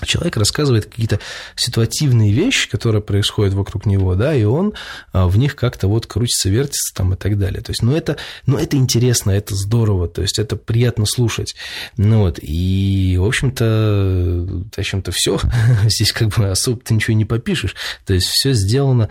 человек 0.06 0.38
рассказывает 0.38 0.86
какие-то 0.86 1.20
ситуативные 1.56 2.32
вещи, 2.32 2.70
которые 2.70 3.02
происходят 3.02 3.54
вокруг 3.54 3.86
него, 3.86 4.16
да, 4.16 4.34
и 4.34 4.44
он 4.44 4.74
а, 5.14 5.28
в 5.28 5.38
них 5.38 5.56
как-то 5.56 5.88
вот 5.88 6.08
крутится, 6.08 6.50
вертится 6.50 6.94
там 6.96 7.14
и 7.14 7.18
так 7.18 7.38
далее. 7.38 7.62
То 7.62 7.72
есть, 7.72 7.82
ну, 7.82 7.96
это, 7.96 8.18
ну, 8.46 8.58
это 8.58 8.78
интересно, 8.78 9.32
это 9.32 9.56
здорово, 9.56 10.08
то 10.08 10.22
есть, 10.22 10.40
это 10.40 10.56
приятно 10.56 11.06
слушать. 11.06 11.56
Ну, 11.98 12.20
вот, 12.20 12.40
и, 12.42 13.18
в 13.20 13.26
общем-то, 13.26 14.64
в 14.76 14.80
общем-то, 14.80 15.12
все, 15.12 15.40
здесь 15.86 16.12
как 16.12 16.30
бы 16.30 16.50
особо 16.50 16.80
ты 16.82 16.94
ничего 16.94 17.16
не 17.16 17.26
попишешь, 17.26 17.76
то 18.06 18.14
есть, 18.14 18.28
все 18.28 18.54
сделано 18.54 19.10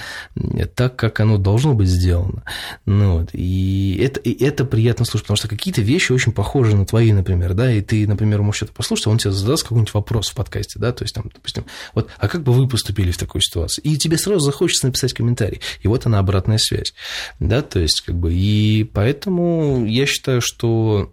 так, 0.74 0.96
как 0.96 1.20
оно 1.20 1.38
должно 1.38 1.74
быть 1.74 1.88
сделано. 1.88 2.42
Ну, 2.86 3.20
вот, 3.20 3.30
и 3.32 4.00
это, 4.02 4.20
и 4.20 4.44
это 4.44 4.64
приятно 4.64 5.04
слушать, 5.04 5.26
потому 5.26 5.36
что 5.36 5.48
какие-то 5.48 5.82
вещи 5.82 6.12
очень 6.12 6.32
похожи 6.32 6.74
на 6.74 6.86
твои, 6.86 7.12
например, 7.12 7.54
да, 7.54 7.72
и 7.72 7.80
ты, 7.80 8.06
например, 8.06 8.42
можешь 8.42 8.62
это 8.62 8.72
послушать, 8.72 9.06
а 9.06 9.10
он 9.10 9.18
тебе 9.18 9.32
задаст 9.32 9.62
какой-нибудь 9.62 9.94
вопрос 9.94 10.30
в 10.30 10.34
подкасте, 10.34 10.79
да, 10.80 10.92
то 10.92 11.04
есть 11.04 11.14
там, 11.14 11.30
допустим, 11.32 11.64
вот, 11.94 12.10
а 12.18 12.28
как 12.28 12.42
бы 12.42 12.52
вы 12.52 12.66
поступили 12.68 13.10
в 13.10 13.18
такой 13.18 13.42
ситуации? 13.42 13.82
И 13.82 13.96
тебе 13.96 14.18
сразу 14.18 14.40
захочется 14.40 14.86
написать 14.86 15.12
комментарий, 15.12 15.60
и 15.82 15.88
вот 15.88 16.06
она 16.06 16.18
обратная 16.18 16.58
связь, 16.58 16.94
да, 17.38 17.62
то 17.62 17.78
есть 17.78 18.00
как 18.00 18.16
бы, 18.16 18.34
и 18.34 18.84
поэтому 18.84 19.86
я 19.86 20.06
считаю, 20.06 20.40
что, 20.40 21.12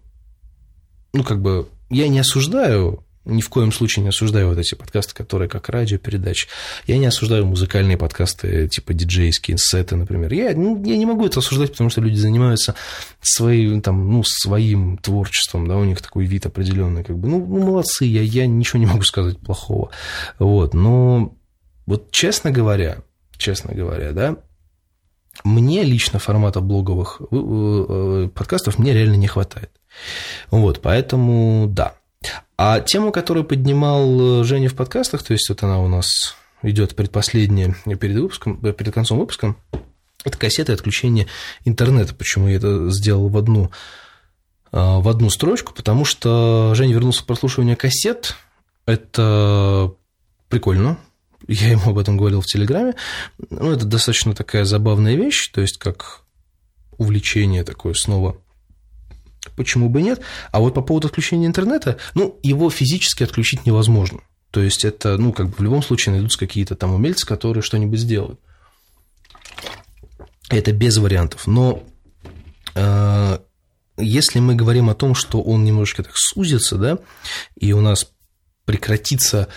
ну, 1.14 1.24
как 1.24 1.42
бы, 1.42 1.68
я 1.90 2.08
не 2.08 2.20
осуждаю 2.20 3.04
ни 3.28 3.42
в 3.42 3.50
коем 3.50 3.72
случае 3.72 4.04
не 4.04 4.10
осуждаю 4.10 4.50
вот 4.50 4.58
эти 4.58 4.76
подкасты, 4.76 5.14
которые 5.14 5.50
как 5.50 5.70
радиопередачи. 5.70 6.48
Я 6.86 6.98
не 6.98 7.06
осуждаю 7.06 7.46
музыкальные 7.46 7.98
подкасты, 7.98 8.68
типа 8.68 8.94
диджейские 8.94 9.58
сеты, 9.60 9.96
например. 9.96 10.34
Я, 10.34 10.54
ну, 10.56 10.84
я 10.84 10.98
не 10.98 11.06
могу 11.06 11.26
это 11.26 11.40
осуждать, 11.40 11.72
потому 11.72 11.90
что 11.90 12.02
люди 12.02 12.18
занимаются 12.18 12.76
своим, 13.22 13.82
там, 13.82 14.12
ну, 14.12 14.24
своим 14.26 14.98
творчеством, 14.98 15.68
да, 15.68 15.78
у 15.78 15.84
них 15.84 16.02
такой 16.02 16.26
вид 16.26 16.46
определенный, 16.46 17.04
как 17.04 17.18
бы, 17.18 17.28
ну, 17.28 17.46
ну 17.46 17.66
молодцы, 17.66 18.06
я, 18.06 18.22
я 18.22 18.48
ничего 18.48 18.80
не 18.80 18.86
могу 18.86 19.04
сказать 19.04 19.38
плохого. 19.40 19.92
Вот, 20.40 20.74
но 20.74 21.36
вот 21.86 22.12
честно 22.12 22.52
говоря, 22.52 23.00
честно 23.38 23.74
говоря, 23.74 24.12
да, 24.12 24.38
мне 25.44 25.84
лично 25.84 26.20
формата 26.20 26.62
блоговых 26.62 27.22
э, 27.22 27.26
э, 27.32 28.30
подкастов 28.34 28.80
мне 28.80 28.94
реально 28.94 29.16
не 29.16 29.28
хватает. 29.28 29.72
Вот, 30.52 30.82
поэтому 30.82 31.68
да, 31.70 31.96
а 32.58 32.80
тему, 32.80 33.12
которую 33.12 33.46
поднимал 33.46 34.42
э, 34.42 34.44
Женя 34.44 34.70
в 34.70 34.76
подкастах, 34.76 35.22
то 35.22 35.34
есть 35.34 35.48
вот 35.50 35.62
она 35.62 35.80
у 35.80 35.88
нас 35.88 36.36
идет 36.64 36.96
предпоследняя 36.96 37.76
перед, 37.86 38.18
выпуском, 38.18 38.60
э, 38.64 38.74
перед 38.74 38.94
концом 38.94 39.20
выпуска, 39.20 39.56
это 40.24 40.38
кассеты 40.38 40.74
отключения 40.74 41.28
интернета. 41.66 42.16
Почему 42.16 42.48
я 42.48 42.56
это 42.56 42.90
сделал 42.90 43.30
в 43.30 43.38
одну, 43.38 43.72
э, 44.72 44.78
в 44.78 45.08
одну 45.08 45.30
строчку? 45.30 45.72
Потому 45.74 46.04
что 46.04 46.74
Женя 46.74 46.96
вернулся 46.96 47.24
к 47.24 47.28
прослушиванию 47.28 47.78
кассет. 47.78 48.36
Это 48.88 49.94
прикольно. 50.50 50.98
Я 51.48 51.70
ему 51.70 51.92
об 51.92 52.00
этом 52.00 52.18
говорил 52.18 52.42
в 52.42 52.48
Телеграме. 52.48 52.96
Ну, 53.52 53.72
это 53.72 53.86
достаточно 53.86 54.34
такая 54.34 54.66
забавная 54.66 55.16
вещь, 55.16 55.50
то 55.52 55.62
есть 55.62 55.78
как 55.78 56.22
увлечение 56.98 57.64
такое 57.64 57.94
снова 57.94 58.42
почему 59.56 59.90
бы 59.90 60.02
нет? 60.02 60.22
А 60.52 60.60
вот 60.60 60.74
по 60.74 60.82
поводу 60.82 61.08
отключения 61.08 61.48
интернета, 61.48 61.98
ну, 62.14 62.40
его 62.44 62.70
физически 62.70 63.24
отключить 63.24 63.66
невозможно. 63.66 64.20
То 64.52 64.62
есть 64.62 64.86
это, 64.86 65.18
ну, 65.18 65.34
как 65.34 65.50
бы 65.50 65.56
в 65.58 65.62
любом 65.62 65.84
случае 65.84 66.14
найдутся 66.14 66.40
какие-то 66.40 66.76
там 66.76 66.94
умельцы, 66.94 67.26
которые 67.26 67.64
что-нибудь 67.64 68.00
сделают. 68.00 68.40
Это 70.50 70.72
без 70.72 70.98
вариантов. 70.98 71.48
Но 71.48 71.84
э, 72.76 73.40
если 73.98 74.40
мы 74.40 74.56
говорим 74.56 74.90
о 74.90 74.96
том, 74.96 75.16
что 75.16 75.42
он 75.42 75.66
немножечко 75.66 76.04
так 76.04 76.14
сузится, 76.16 76.78
да, 76.78 77.00
и 77.56 77.74
у 77.74 77.82
нас 77.82 78.12
прекратится 78.66 79.48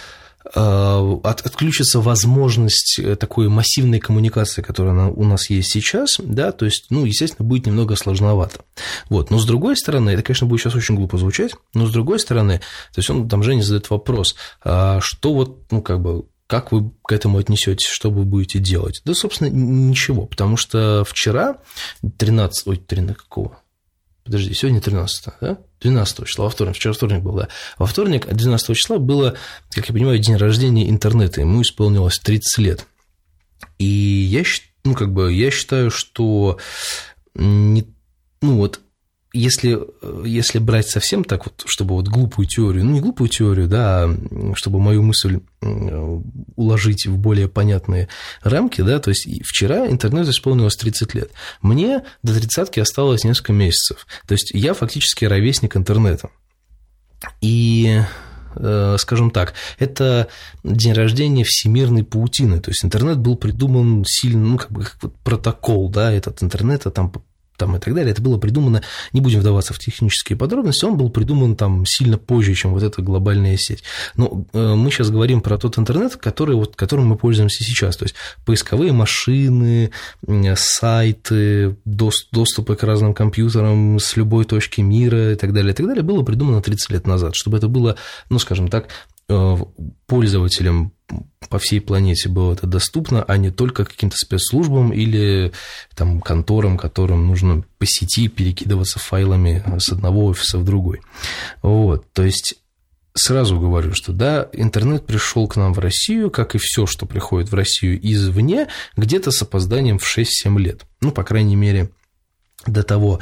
от, 0.45 1.43
отключится 1.43 2.01
возможность 2.01 2.99
э, 2.99 3.17
такой 3.17 3.49
массивной 3.49 4.01
коммуникации, 4.01 4.63
которая 4.63 5.09
у 5.09 5.25
нас 5.25 5.51
есть 5.51 5.71
сейчас, 5.71 6.17
да, 6.19 6.53
то 6.53 6.65
есть, 6.65 6.87
ну, 6.91 7.05
естественно, 7.05 7.47
будет 7.47 7.67
немного 7.67 7.97
сложновато. 7.97 8.61
Вот, 9.09 9.31
но 9.31 9.39
с 9.39 9.45
другой 9.45 9.77
стороны, 9.77 10.11
это, 10.11 10.23
конечно, 10.23 10.47
будет 10.47 10.61
сейчас 10.61 10.75
очень 10.75 10.97
глупо 10.97 11.19
звучать, 11.19 11.53
но 11.75 11.87
с 11.87 11.93
другой 11.93 12.19
стороны, 12.19 12.59
то 12.59 12.99
есть 12.99 13.11
он 13.11 13.29
там 13.29 13.43
Женя 13.43 13.63
задает 13.63 13.91
вопрос, 13.91 14.35
а 14.63 15.01
что 15.01 15.35
вот, 15.35 15.71
ну, 15.71 15.83
как 15.83 16.01
бы, 16.01 16.25
как 16.47 16.73
вы 16.73 16.91
к 17.05 17.13
этому 17.13 17.39
отнесетесь, 17.39 17.87
что 17.87 18.11
вы 18.11 18.25
будете 18.25 18.59
делать? 18.59 19.03
Да, 19.05 19.15
собственно, 19.15 19.49
ничего, 19.49 20.27
потому 20.27 20.57
что 20.57 21.05
вчера, 21.07 21.59
13, 22.19 22.67
ой, 22.67 22.77
13 22.77 23.17
какого? 23.17 23.60
Подожди, 24.25 24.55
сегодня 24.55 24.81
13, 24.81 25.35
да? 25.41 25.59
12 25.81 26.27
числа, 26.27 26.45
во 26.45 26.51
вторник, 26.51 26.77
вчера 26.77 26.93
вторник 26.93 27.23
был, 27.23 27.37
да. 27.37 27.49
Во 27.79 27.87
вторник, 27.87 28.27
12 28.27 28.77
числа, 28.77 28.99
было, 28.99 29.35
как 29.71 29.89
я 29.89 29.95
понимаю, 29.95 30.19
день 30.19 30.37
рождения 30.37 30.89
интернета, 30.91 31.41
ему 31.41 31.63
исполнилось 31.63 32.19
30 32.19 32.59
лет. 32.59 32.87
И 33.79 33.85
я, 33.85 34.45
ну, 34.85 34.95
как 34.95 35.13
бы, 35.13 35.33
я 35.33 35.51
считаю, 35.51 35.91
что 35.91 36.59
не, 37.35 37.87
ну, 38.43 38.57
вот 38.57 38.81
если, 39.33 39.79
если 40.25 40.59
брать 40.59 40.89
совсем 40.89 41.23
так 41.23 41.47
вот, 41.47 41.63
чтобы 41.67 41.95
вот 41.95 42.09
глупую 42.09 42.47
теорию, 42.47 42.85
ну 42.85 42.93
не 42.93 43.01
глупую 43.01 43.29
теорию, 43.29 43.69
да, 43.69 44.05
а 44.05 44.55
чтобы 44.55 44.81
мою 44.81 45.03
мысль 45.03 45.41
уложить 46.57 47.07
в 47.07 47.17
более 47.17 47.49
понятные 47.49 48.09
рамки, 48.43 48.81
да, 48.81 48.99
то 48.99 49.11
есть 49.11 49.29
вчера 49.45 49.87
интернету 49.87 50.31
исполнилось 50.31 50.77
30 50.77 51.15
лет. 51.15 51.31
Мне 51.63 52.03
до 52.23 52.35
тридцатки 52.35 52.81
осталось 52.81 53.25
несколько 53.25 53.53
месяцев. 53.53 54.07
То 54.27 54.33
есть 54.33 54.51
я 54.53 54.75
фактически 54.75 55.25
ровесник 55.25 55.77
интернета. 55.77 56.31
И 57.41 58.01
э, 58.57 58.97
скажем 58.99 59.31
так, 59.31 59.55
это 59.79 60.29
день 60.65 60.93
рождения 60.93 61.45
всемирной 61.45 62.03
паутины. 62.03 62.61
То 62.61 62.71
есть 62.71 62.85
интернет 62.85 63.19
был 63.19 63.37
придуман 63.37 64.05
сильно, 64.07 64.45
ну, 64.45 64.59
как 64.59 64.73
бы 64.73 64.83
как 64.83 64.97
вот 65.03 65.17
протокол, 65.19 65.89
да, 65.89 66.11
этот 66.11 66.43
интернет, 66.43 66.87
а 66.87 66.91
там 66.91 67.13
там 67.61 67.77
и 67.77 67.79
так 67.79 67.95
далее. 67.95 68.11
Это 68.11 68.23
было 68.23 68.39
придумано, 68.39 68.83
не 69.13 69.21
будем 69.21 69.41
вдаваться 69.41 69.75
в 69.75 69.79
технические 69.79 70.37
подробности, 70.37 70.85
он 70.87 70.97
был 70.97 71.11
придуман 71.11 71.57
там 71.57 71.85
сильно 71.87 72.17
позже, 72.17 72.55
чем 72.55 72.73
вот 72.73 72.83
эта 72.83 73.03
глобальная 73.03 73.57
сеть. 73.59 73.85
Но 74.17 74.45
э, 74.53 74.75
мы 74.75 74.91
сейчас 74.91 75.11
говорим 75.11 75.43
про 75.43 75.59
тот 75.59 75.79
интернет, 75.79 76.17
который, 76.17 76.57
вот, 76.57 76.75
которым 76.75 77.09
мы 77.09 77.17
пользуемся 77.17 77.63
сейчас. 77.63 77.97
То 77.99 78.05
есть 78.05 78.15
поисковые 78.47 78.93
машины, 78.93 79.91
сайты, 80.57 81.77
доступы 81.85 82.77
к 82.77 82.83
разным 82.83 83.13
компьютерам 83.13 83.99
с 83.99 84.17
любой 84.17 84.47
точки 84.47 84.81
мира 84.81 85.33
и 85.33 85.37
так 85.37 85.53
далее, 85.53 85.73
и 85.73 85.77
так 85.77 85.87
далее, 85.87 86.03
было 86.03 86.23
придумано 86.23 86.63
30 86.63 86.91
лет 86.91 87.07
назад, 87.07 87.35
чтобы 87.35 87.59
это 87.59 87.69
было, 87.69 87.97
ну, 88.31 88.39
скажем 88.39 88.69
так, 88.69 88.89
пользователям 90.07 90.93
по 91.49 91.59
всей 91.59 91.81
планете 91.81 92.29
было 92.29 92.53
это 92.53 92.67
доступно, 92.67 93.23
а 93.23 93.37
не 93.37 93.51
только 93.51 93.85
каким-то 93.85 94.17
спецслужбам 94.17 94.93
или 94.93 95.53
там, 95.95 96.21
конторам, 96.21 96.79
которым 96.79 97.27
нужно 97.27 97.65
по 97.79 97.87
сети 97.87 98.29
перекидываться 98.29 98.99
файлами 98.99 99.65
с 99.79 99.91
одного 99.91 100.27
офиса 100.27 100.59
в 100.59 100.65
другой. 100.65 101.01
Вот, 101.63 102.13
то 102.13 102.23
есть 102.23 102.57
сразу 103.15 103.59
говорю, 103.59 103.93
что 103.95 104.13
да, 104.13 104.49
интернет 104.53 105.07
пришел 105.07 105.49
к 105.49 105.57
нам 105.57 105.73
в 105.73 105.79
Россию, 105.79 106.31
как 106.31 106.55
и 106.55 106.59
все, 106.59 106.87
что 106.87 107.07
приходит 107.07 107.51
в 107.51 107.55
Россию 107.55 107.99
извне, 108.01 108.69
где-то 108.97 109.31
с 109.31 109.43
опозданием 109.43 109.99
в 109.99 110.19
6-7 110.19 110.59
лет. 110.59 110.85
Ну, 111.01 111.11
по 111.11 111.25
крайней 111.25 111.57
мере, 111.57 111.91
до 112.67 112.83
того 112.83 113.21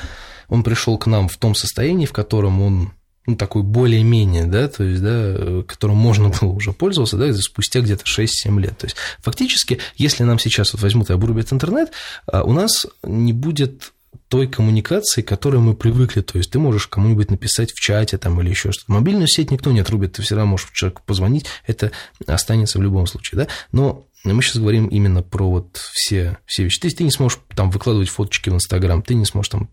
он 0.48 0.62
пришел 0.62 0.98
к 0.98 1.06
нам 1.06 1.28
в 1.28 1.36
том 1.36 1.54
состоянии, 1.54 2.06
в 2.06 2.12
котором 2.12 2.60
он 2.60 2.92
ну, 3.28 3.36
такой 3.36 3.62
более-менее, 3.62 4.46
да, 4.46 4.68
то 4.68 4.82
есть, 4.82 5.02
да, 5.02 5.62
которым 5.66 5.96
можно 5.96 6.28
было 6.40 6.48
уже 6.48 6.72
пользоваться, 6.72 7.18
да, 7.18 7.32
спустя 7.34 7.80
где-то 7.80 8.04
6-7 8.04 8.58
лет. 8.58 8.78
То 8.78 8.86
есть, 8.86 8.96
фактически, 9.20 9.78
если 9.96 10.24
нам 10.24 10.38
сейчас 10.38 10.72
вот 10.72 10.80
возьмут 10.80 11.10
и 11.10 11.12
обрубят 11.12 11.52
интернет, 11.52 11.92
а, 12.26 12.42
у 12.42 12.52
нас 12.52 12.86
не 13.02 13.34
будет 13.34 13.92
той 14.28 14.46
коммуникации, 14.46 15.20
к 15.20 15.28
которой 15.28 15.58
мы 15.58 15.74
привыкли. 15.74 16.22
То 16.22 16.38
есть 16.38 16.50
ты 16.50 16.58
можешь 16.58 16.86
кому-нибудь 16.86 17.30
написать 17.30 17.72
в 17.72 17.80
чате 17.80 18.16
там, 18.18 18.40
или 18.40 18.50
еще 18.50 18.72
что-то. 18.72 18.92
Мобильную 18.92 19.26
сеть 19.26 19.50
никто 19.50 19.72
не 19.72 19.80
отрубит, 19.80 20.14
ты 20.14 20.22
все 20.22 20.34
равно 20.34 20.52
можешь 20.52 20.70
человеку 20.72 21.02
позвонить, 21.04 21.46
это 21.66 21.92
останется 22.26 22.78
в 22.78 22.82
любом 22.82 23.06
случае. 23.06 23.42
Да? 23.42 23.48
Но 23.72 24.06
мы 24.24 24.42
сейчас 24.42 24.56
говорим 24.56 24.86
именно 24.86 25.22
про 25.22 25.48
вот 25.48 25.76
все, 25.76 26.38
все 26.46 26.64
вещи. 26.64 26.80
То 26.80 26.86
есть 26.86 26.98
ты 26.98 27.04
не 27.04 27.10
сможешь 27.10 27.38
там 27.54 27.70
выкладывать 27.70 28.08
фоточки 28.08 28.50
в 28.50 28.54
Инстаграм, 28.54 29.02
ты 29.02 29.14
не 29.14 29.24
сможешь 29.24 29.50
там 29.50 29.68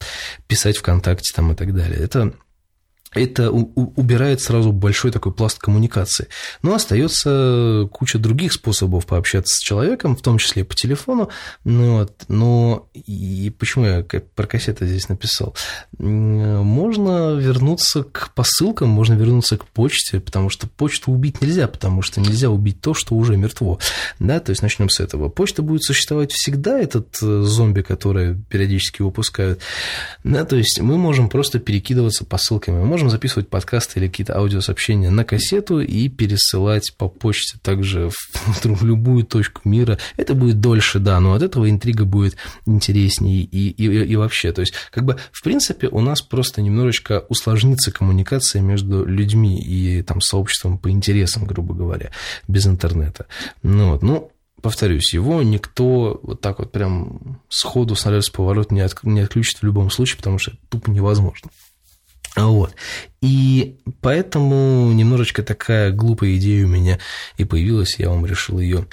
писать 0.47 0.77
ВКонтакте 0.77 1.33
там, 1.33 1.51
и 1.51 1.55
так 1.55 1.73
далее. 1.73 1.99
Это 1.99 2.33
это 3.15 3.51
убирает 3.51 4.41
сразу 4.41 4.71
большой 4.71 5.11
такой 5.11 5.31
пласт 5.31 5.57
коммуникации. 5.57 6.27
Но 6.61 6.75
остается 6.75 7.87
куча 7.91 8.19
других 8.19 8.53
способов 8.53 9.05
пообщаться 9.05 9.55
с 9.55 9.59
человеком, 9.59 10.15
в 10.15 10.21
том 10.21 10.37
числе 10.37 10.63
по 10.63 10.75
телефону. 10.75 11.29
Ну, 11.63 11.99
вот, 11.99 12.25
но 12.27 12.87
и 12.93 13.51
почему 13.57 13.85
я 13.85 14.03
про 14.03 14.47
кассеты 14.47 14.85
здесь 14.85 15.09
написал? 15.09 15.55
Можно 15.97 17.35
вернуться 17.35 18.03
к 18.03 18.31
посылкам, 18.35 18.89
можно 18.89 19.13
вернуться 19.13 19.57
к 19.57 19.65
почте, 19.65 20.19
потому 20.19 20.49
что 20.49 20.67
почту 20.67 21.11
убить 21.11 21.41
нельзя, 21.41 21.67
потому 21.67 22.01
что 22.01 22.19
нельзя 22.21 22.49
убить 22.49 22.81
то, 22.81 22.93
что 22.93 23.15
уже 23.15 23.37
мертво. 23.37 23.79
Да, 24.19 24.39
то 24.39 24.49
есть 24.51 24.61
начнем 24.61 24.89
с 24.89 24.99
этого. 24.99 25.29
Почта 25.29 25.61
будет 25.61 25.83
существовать 25.83 26.31
всегда, 26.31 26.79
этот 26.79 27.17
э, 27.21 27.41
зомби, 27.41 27.81
который 27.81 28.35
периодически 28.35 29.01
выпускают. 29.01 29.61
Да, 30.23 30.43
то 30.45 30.55
есть 30.55 30.79
мы 30.81 30.97
можем 30.97 31.29
просто 31.29 31.59
перекидываться 31.59 32.25
посылками, 32.25 32.79
мы 32.79 32.85
можем 32.85 33.04
можем 33.05 33.09
записывать 33.09 33.49
подкасты 33.49 33.99
или 33.99 34.07
какие-то 34.07 34.35
аудиосообщения 34.35 35.11
на 35.11 35.23
кассету 35.23 35.79
и 35.79 36.09
пересылать 36.09 36.93
по 36.97 37.07
почте 37.07 37.59
также 37.61 38.09
в, 38.09 38.63
в 38.63 38.83
любую 38.83 39.25
точку 39.25 39.61
мира. 39.63 39.99
Это 40.17 40.33
будет 40.33 40.59
дольше, 40.59 40.99
да, 40.99 41.19
но 41.19 41.33
от 41.33 41.43
этого 41.43 41.69
интрига 41.69 42.05
будет 42.05 42.35
интереснее 42.65 43.43
и, 43.43 43.69
и, 43.69 43.85
и 43.85 44.15
вообще. 44.15 44.51
То 44.51 44.61
есть, 44.61 44.73
как 44.91 45.05
бы, 45.05 45.17
в 45.31 45.43
принципе, 45.43 45.87
у 45.87 46.01
нас 46.01 46.21
просто 46.21 46.61
немножечко 46.61 47.25
усложнится 47.29 47.91
коммуникация 47.91 48.61
между 48.61 49.05
людьми 49.05 49.61
и 49.61 50.01
там 50.01 50.19
сообществом 50.21 50.77
по 50.77 50.89
интересам, 50.89 51.45
грубо 51.45 51.75
говоря, 51.75 52.11
без 52.47 52.65
интернета. 52.65 53.27
Ну, 53.61 53.91
вот, 53.91 54.01
ну, 54.01 54.31
повторюсь, 54.61 55.13
его 55.13 55.43
никто 55.43 56.19
вот 56.23 56.41
так 56.41 56.57
вот 56.59 56.71
прям 56.71 57.39
сходу 57.49 57.95
с 57.95 58.05
с 58.05 58.29
поворот 58.29 58.71
не, 58.71 58.81
от, 58.81 59.03
не 59.03 59.19
отключит 59.19 59.59
в 59.59 59.63
любом 59.63 59.91
случае, 59.91 60.17
потому 60.17 60.39
что 60.39 60.53
тупо 60.69 60.89
невозможно. 60.89 61.51
Вот. 62.35 62.75
И 63.21 63.77
поэтому 64.01 64.91
немножечко 64.91 65.41
такая 65.41 65.91
глупая 65.91 66.35
идея 66.35 66.65
у 66.65 66.69
меня 66.69 66.99
и 67.37 67.45
появилась, 67.45 67.97
я 67.97 68.09
вам 68.09 68.25
решил 68.25 68.59
ее 68.59 68.87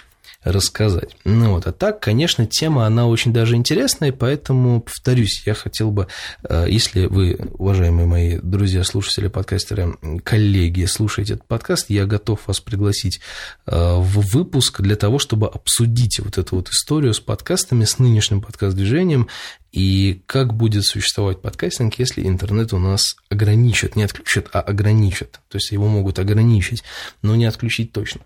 рассказать. 0.44 1.16
Ну 1.24 1.52
вот, 1.52 1.66
а 1.66 1.72
так, 1.72 2.00
конечно, 2.00 2.46
тема, 2.46 2.86
она 2.86 3.06
очень 3.06 3.32
даже 3.32 3.54
интересная, 3.54 4.12
поэтому, 4.12 4.80
повторюсь, 4.80 5.42
я 5.46 5.54
хотел 5.54 5.90
бы, 5.90 6.08
э, 6.48 6.66
если 6.68 7.06
вы, 7.06 7.38
уважаемые 7.52 8.06
мои 8.06 8.38
друзья, 8.42 8.82
слушатели, 8.82 9.28
подкастеры, 9.28 9.96
коллеги, 10.24 10.84
слушаете 10.86 11.34
этот 11.34 11.46
подкаст, 11.46 11.90
я 11.90 12.06
готов 12.06 12.40
вас 12.46 12.60
пригласить 12.60 13.20
э, 13.66 13.76
в 13.76 14.34
выпуск 14.34 14.80
для 14.80 14.96
того, 14.96 15.18
чтобы 15.18 15.46
обсудить 15.46 16.18
вот 16.18 16.38
эту 16.38 16.56
вот 16.56 16.70
историю 16.70 17.14
с 17.14 17.20
подкастами, 17.20 17.84
с 17.84 17.98
нынешним 17.98 18.42
подкаст-движением 18.42 19.28
и 19.70 20.22
как 20.26 20.54
будет 20.54 20.84
существовать 20.84 21.40
подкастинг, 21.40 21.98
если 21.98 22.26
интернет 22.26 22.72
у 22.72 22.78
нас 22.78 23.16
ограничит, 23.30 23.96
не 23.96 24.02
отключит, 24.02 24.48
а 24.52 24.60
ограничит. 24.60 25.40
То 25.48 25.56
есть 25.56 25.70
его 25.70 25.88
могут 25.88 26.18
ограничить, 26.18 26.82
но 27.22 27.36
не 27.36 27.46
отключить 27.46 27.92
точно 27.92 28.22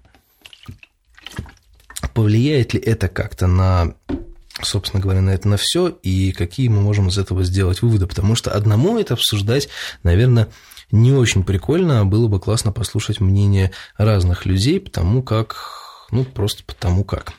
повлияет 2.15 2.75
ли 2.75 2.81
это 2.81 3.09
как-то 3.09 3.47
на 3.47 3.95
собственно 4.63 5.03
говоря, 5.03 5.21
на 5.21 5.31
это 5.31 5.49
на 5.49 5.57
все, 5.59 5.89
и 5.89 6.33
какие 6.33 6.69
мы 6.69 6.81
можем 6.81 7.09
из 7.09 7.19
этого 7.19 7.45
сделать 7.45 7.83
выводы, 7.83 8.07
потому 8.07 8.35
что 8.35 8.51
одному 8.51 8.99
это 8.99 9.15
обсуждать, 9.15 9.69
наверное, 10.03 10.49
не 10.91 11.13
очень 11.13 11.45
прикольно, 11.45 12.07
было 12.07 12.29
бы 12.29 12.41
классно 12.41 12.73
послушать 12.73 13.21
мнение 13.21 13.73
разных 13.99 14.47
людей, 14.47 14.81
потому 14.81 15.23
как, 15.23 16.07
ну, 16.11 16.25
просто 16.25 16.63
потому 16.65 17.05
как. 17.05 17.35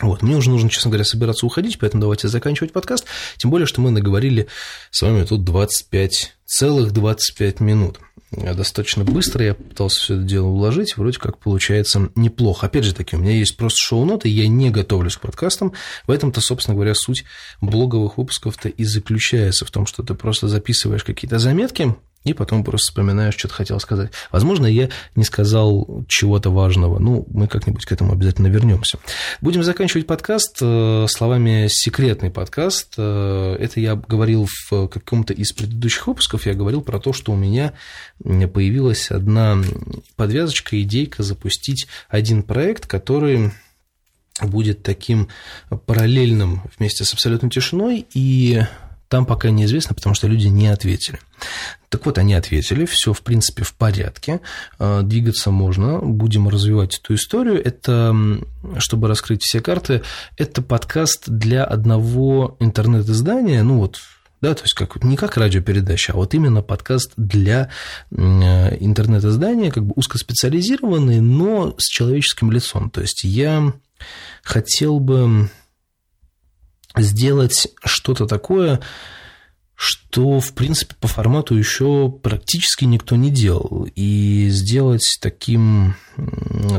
Вот, 0.00 0.22
мне 0.22 0.36
уже 0.36 0.50
нужно, 0.50 0.70
честно 0.70 0.90
говоря, 0.90 1.04
собираться 1.04 1.44
уходить, 1.44 1.78
поэтому 1.78 2.02
давайте 2.02 2.28
заканчивать 2.28 2.72
подкаст, 2.72 3.06
тем 3.36 3.50
более, 3.50 3.66
что 3.66 3.80
мы 3.80 3.90
наговорили 3.90 4.46
с 4.90 5.02
вами 5.02 5.24
тут 5.24 5.42
25, 5.42 6.36
целых 6.44 6.92
25 6.92 7.60
минут 7.60 7.98
достаточно 8.30 9.04
быстро, 9.04 9.44
я 9.44 9.54
пытался 9.54 10.00
все 10.00 10.14
это 10.14 10.22
дело 10.24 10.48
уложить, 10.48 10.96
вроде 10.96 11.18
как 11.18 11.38
получается 11.38 12.10
неплохо. 12.14 12.66
Опять 12.66 12.84
же 12.84 12.94
таки, 12.94 13.16
у 13.16 13.18
меня 13.18 13.32
есть 13.32 13.56
просто 13.56 13.78
шоу-ноты, 13.78 14.28
я 14.28 14.46
не 14.48 14.70
готовлюсь 14.70 15.16
к 15.16 15.20
подкастам, 15.20 15.72
в 16.06 16.10
этом-то, 16.10 16.40
собственно 16.40 16.74
говоря, 16.74 16.94
суть 16.94 17.24
блоговых 17.60 18.18
выпусков-то 18.18 18.68
и 18.68 18.84
заключается 18.84 19.64
в 19.64 19.70
том, 19.70 19.86
что 19.86 20.02
ты 20.02 20.14
просто 20.14 20.48
записываешь 20.48 21.04
какие-то 21.04 21.38
заметки, 21.38 21.94
и 22.24 22.34
потом 22.34 22.64
просто 22.64 22.90
вспоминаешь, 22.90 23.36
что 23.36 23.48
ты 23.48 23.54
хотел 23.54 23.80
сказать. 23.80 24.10
Возможно, 24.30 24.66
я 24.66 24.88
не 25.14 25.24
сказал 25.24 26.04
чего-то 26.08 26.50
важного. 26.50 26.98
Ну, 26.98 27.26
мы 27.30 27.46
как-нибудь 27.46 27.84
к 27.84 27.92
этому 27.92 28.12
обязательно 28.12 28.48
вернемся. 28.48 28.98
Будем 29.40 29.62
заканчивать 29.62 30.06
подкаст 30.06 30.58
э, 30.60 31.06
словами 31.08 31.68
«секретный 31.70 32.30
подкаст». 32.30 32.94
Э, 32.98 33.56
это 33.58 33.80
я 33.80 33.94
говорил 33.94 34.46
в 34.68 34.88
каком-то 34.88 35.32
из 35.32 35.52
предыдущих 35.52 36.06
выпусков. 36.06 36.46
Я 36.46 36.54
говорил 36.54 36.82
про 36.82 36.98
то, 36.98 37.12
что 37.12 37.32
у 37.32 37.36
меня 37.36 37.72
появилась 38.22 39.10
одна 39.10 39.58
подвязочка, 40.16 40.80
идейка 40.80 41.22
запустить 41.22 41.86
один 42.08 42.42
проект, 42.42 42.86
который 42.86 43.52
будет 44.42 44.82
таким 44.82 45.28
параллельным 45.86 46.62
вместе 46.76 47.04
с 47.04 47.12
абсолютной 47.12 47.50
тишиной 47.50 48.06
и 48.14 48.62
там 49.08 49.26
пока 49.26 49.50
неизвестно, 49.50 49.94
потому 49.94 50.14
что 50.14 50.26
люди 50.26 50.46
не 50.46 50.68
ответили. 50.68 51.18
Так 51.88 52.04
вот, 52.04 52.18
они 52.18 52.34
ответили, 52.34 52.84
все, 52.84 53.12
в 53.12 53.22
принципе, 53.22 53.64
в 53.64 53.74
порядке, 53.74 54.40
а, 54.78 55.02
двигаться 55.02 55.50
можно, 55.50 55.98
будем 55.98 56.48
развивать 56.48 56.98
эту 56.98 57.14
историю. 57.14 57.64
Это, 57.64 58.14
чтобы 58.78 59.08
раскрыть 59.08 59.42
все 59.42 59.60
карты, 59.60 60.02
это 60.36 60.60
подкаст 60.60 61.24
для 61.26 61.64
одного 61.64 62.56
интернет-издания, 62.60 63.62
ну 63.62 63.78
вот, 63.78 64.00
да, 64.42 64.54
то 64.54 64.62
есть 64.62 64.74
как, 64.74 65.02
не 65.02 65.16
как 65.16 65.36
радиопередача, 65.36 66.12
а 66.12 66.16
вот 66.16 66.34
именно 66.34 66.62
подкаст 66.62 67.12
для 67.16 67.70
интернет-издания, 68.10 69.72
как 69.72 69.86
бы 69.86 69.94
узкоспециализированный, 69.96 71.20
но 71.20 71.74
с 71.78 71.88
человеческим 71.88 72.52
лицом. 72.52 72.90
То 72.90 73.00
есть 73.00 73.24
я 73.24 73.72
хотел 74.42 75.00
бы 75.00 75.50
сделать 77.02 77.68
что-то 77.84 78.26
такое, 78.26 78.80
что, 79.74 80.40
в 80.40 80.54
принципе, 80.54 80.96
по 81.00 81.06
формату 81.06 81.54
еще 81.54 82.10
практически 82.10 82.84
никто 82.84 83.14
не 83.14 83.30
делал. 83.30 83.86
И 83.94 84.48
сделать 84.50 85.18
таким, 85.20 85.94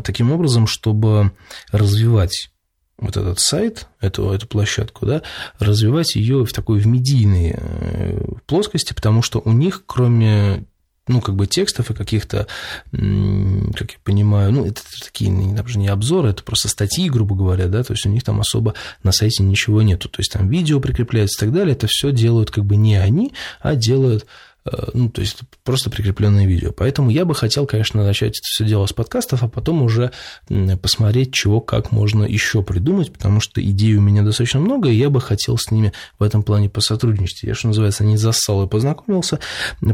таким 0.03 0.32
образом, 0.32 0.67
чтобы 0.67 1.32
развивать 1.71 2.51
вот 2.97 3.15
этот 3.15 3.39
сайт, 3.39 3.88
эту, 4.01 4.29
эту 4.32 4.47
площадку, 4.47 5.05
да, 5.05 5.21
развивать 5.60 6.15
ее 6.15 6.45
в 6.45 6.51
такой 6.51 6.79
в 6.79 6.88
медийной 6.88 7.55
э, 7.55 8.21
плоскости, 8.45 8.93
потому 8.93 9.21
что 9.21 9.41
у 9.43 9.53
них, 9.53 9.84
кроме 9.86 10.65
ну, 11.09 11.21
как 11.21 11.35
бы 11.35 11.47
текстов 11.47 11.89
и 11.89 11.93
каких-то, 11.93 12.47
как 12.91 13.91
я 13.91 13.97
понимаю, 14.03 14.51
ну, 14.51 14.65
это 14.65 14.81
такие 15.03 15.31
даже 15.53 15.79
не 15.79 15.87
обзоры, 15.87 16.29
это 16.29 16.43
просто 16.43 16.69
статьи, 16.69 17.09
грубо 17.09 17.35
говоря, 17.35 17.67
да, 17.67 17.83
то 17.83 17.93
есть 17.93 18.05
у 18.05 18.09
них 18.09 18.23
там 18.23 18.39
особо 18.39 18.75
на 19.03 19.11
сайте 19.11 19.43
ничего 19.43 19.81
нету, 19.81 20.07
то 20.07 20.19
есть 20.19 20.31
там 20.31 20.47
видео 20.47 20.79
прикрепляется 20.79 21.43
и 21.43 21.47
так 21.47 21.53
далее, 21.53 21.73
это 21.73 21.87
все 21.87 22.11
делают 22.11 22.51
как 22.51 22.63
бы 22.63 22.75
не 22.75 22.95
они, 22.95 23.33
а 23.59 23.75
делают 23.75 24.27
ну, 24.93 25.10
то 25.10 25.21
есть 25.21 25.39
просто 25.63 25.89
прикрепленное 25.89 26.45
видео. 26.45 26.71
Поэтому 26.71 27.10
я 27.10 27.25
бы 27.25 27.36
хотел, 27.36 27.65
конечно, 27.65 28.03
начать 28.03 28.38
это 28.38 28.43
все 28.43 28.65
дело 28.65 28.86
с 28.86 28.93
подкастов, 28.93 29.43
а 29.43 29.47
потом 29.47 29.82
уже 29.82 30.12
посмотреть, 30.82 31.34
чего, 31.34 31.62
как 31.62 31.91
можно 31.91 32.23
еще 32.23 32.63
придумать, 32.63 33.12
потому 33.12 33.39
что 33.39 33.62
идей 33.62 33.95
у 33.95 34.01
меня 34.01 34.23
достаточно 34.23 34.60
много, 34.60 34.89
и 34.89 34.95
я 34.95 35.10
бы 35.10 35.21
хотел 35.21 35.58
с 35.58 35.71
ними 35.71 35.93
в 36.17 36.23
этом 36.23 36.43
плане 36.43 36.69
посотрудничать. 36.69 37.43
Я, 37.43 37.55
что 37.55 37.67
называется, 37.67 38.03
не 38.03 38.17
зассал 38.17 38.63
и 38.63 38.67
познакомился, 38.67 39.39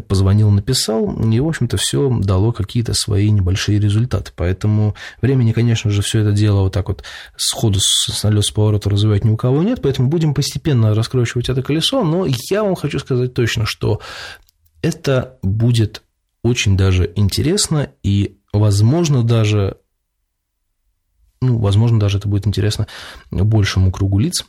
позвонил, 0.08 0.50
написал, 0.52 1.12
и, 1.32 1.40
в 1.40 1.48
общем-то, 1.48 1.78
все 1.78 2.10
дало 2.22 2.52
какие-то 2.52 2.94
свои 2.94 3.30
небольшие 3.32 3.80
результаты. 3.80 4.32
Поэтому 4.36 4.96
времени, 5.22 5.52
конечно 5.52 5.90
же, 5.90 6.02
все 6.02 6.20
это 6.20 6.32
дело 6.32 6.62
вот 6.62 6.74
так 6.74 6.88
вот 6.90 7.04
сходу 7.38 7.80
с 7.82 8.24
налет 8.24 8.46
с 8.46 8.52
поворота 8.52 8.90
развивать 8.90 9.24
ни 9.24 9.30
у 9.30 9.38
кого 9.38 9.64
нет, 9.64 9.82
поэтому 9.82 10.10
будем 10.10 10.34
постепенно 10.34 10.94
раскручивать 10.94 11.50
это 11.50 11.62
колесо, 11.62 12.04
но 12.04 12.26
я 12.50 12.64
вам 12.64 12.76
хочу 12.76 13.00
сказать 13.00 13.34
точно, 13.34 13.66
что 13.66 14.00
это 14.86 15.40
будет 15.42 16.04
очень 16.44 16.78
даже 16.78 17.12
интересно 17.16 17.90
и, 18.04 18.38
возможно, 18.54 19.24
даже, 19.24 19.78
ну, 21.42 21.58
возможно, 21.58 22.00
даже 22.00 22.20
это 22.20 22.28
будет 22.28 22.46
интересно 22.46 22.86
большему 23.32 23.92
кругу 23.92 24.20
лиц, 24.20 24.46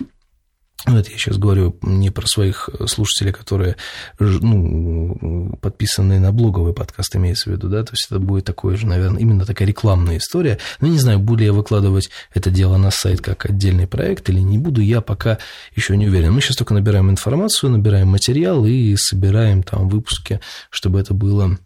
ну, 0.87 0.99
это 0.99 1.11
я 1.11 1.19
сейчас 1.19 1.37
говорю 1.37 1.77
не 1.83 2.11
про 2.11 2.27
своих 2.27 2.71
слушателей, 2.87 3.33
которые 3.33 3.77
ну, 4.21 5.59
подписаны 5.61 6.21
на 6.21 6.33
блоговый 6.33 6.75
подкаст, 6.75 7.17
имеется 7.17 7.51
в 7.51 7.53
виду, 7.53 7.69
да, 7.69 7.83
то 7.83 7.93
есть 7.93 8.07
это 8.09 8.21
будет 8.21 8.45
такое 8.45 8.77
же, 8.77 8.87
наверное, 8.87 9.21
именно 9.21 9.45
такая 9.45 9.67
рекламная 9.67 10.19
история. 10.19 10.59
Ну, 10.81 10.89
не 10.89 10.99
знаю, 10.99 11.19
буду 11.19 11.43
я 11.43 11.53
выкладывать 11.53 12.11
это 12.33 12.51
дело 12.51 12.77
на 12.77 12.91
сайт 12.93 13.21
как 13.21 13.47
отдельный 13.47 13.89
проект 13.89 14.29
или 14.31 14.39
не 14.39 14.59
буду, 14.59 14.81
я 14.81 15.01
пока 15.01 15.39
еще 15.75 15.97
не 15.97 16.07
уверен. 16.07 16.33
Мы 16.33 16.41
сейчас 16.41 16.57
только 16.57 16.73
набираем 16.73 17.11
информацию, 17.11 17.71
набираем 17.71 18.09
материал 18.09 18.65
и 18.65 18.95
собираем 18.97 19.65
там 19.65 19.89
выпуски, 19.89 20.41
чтобы 20.71 21.01
это 21.01 21.15
было, 21.15 21.59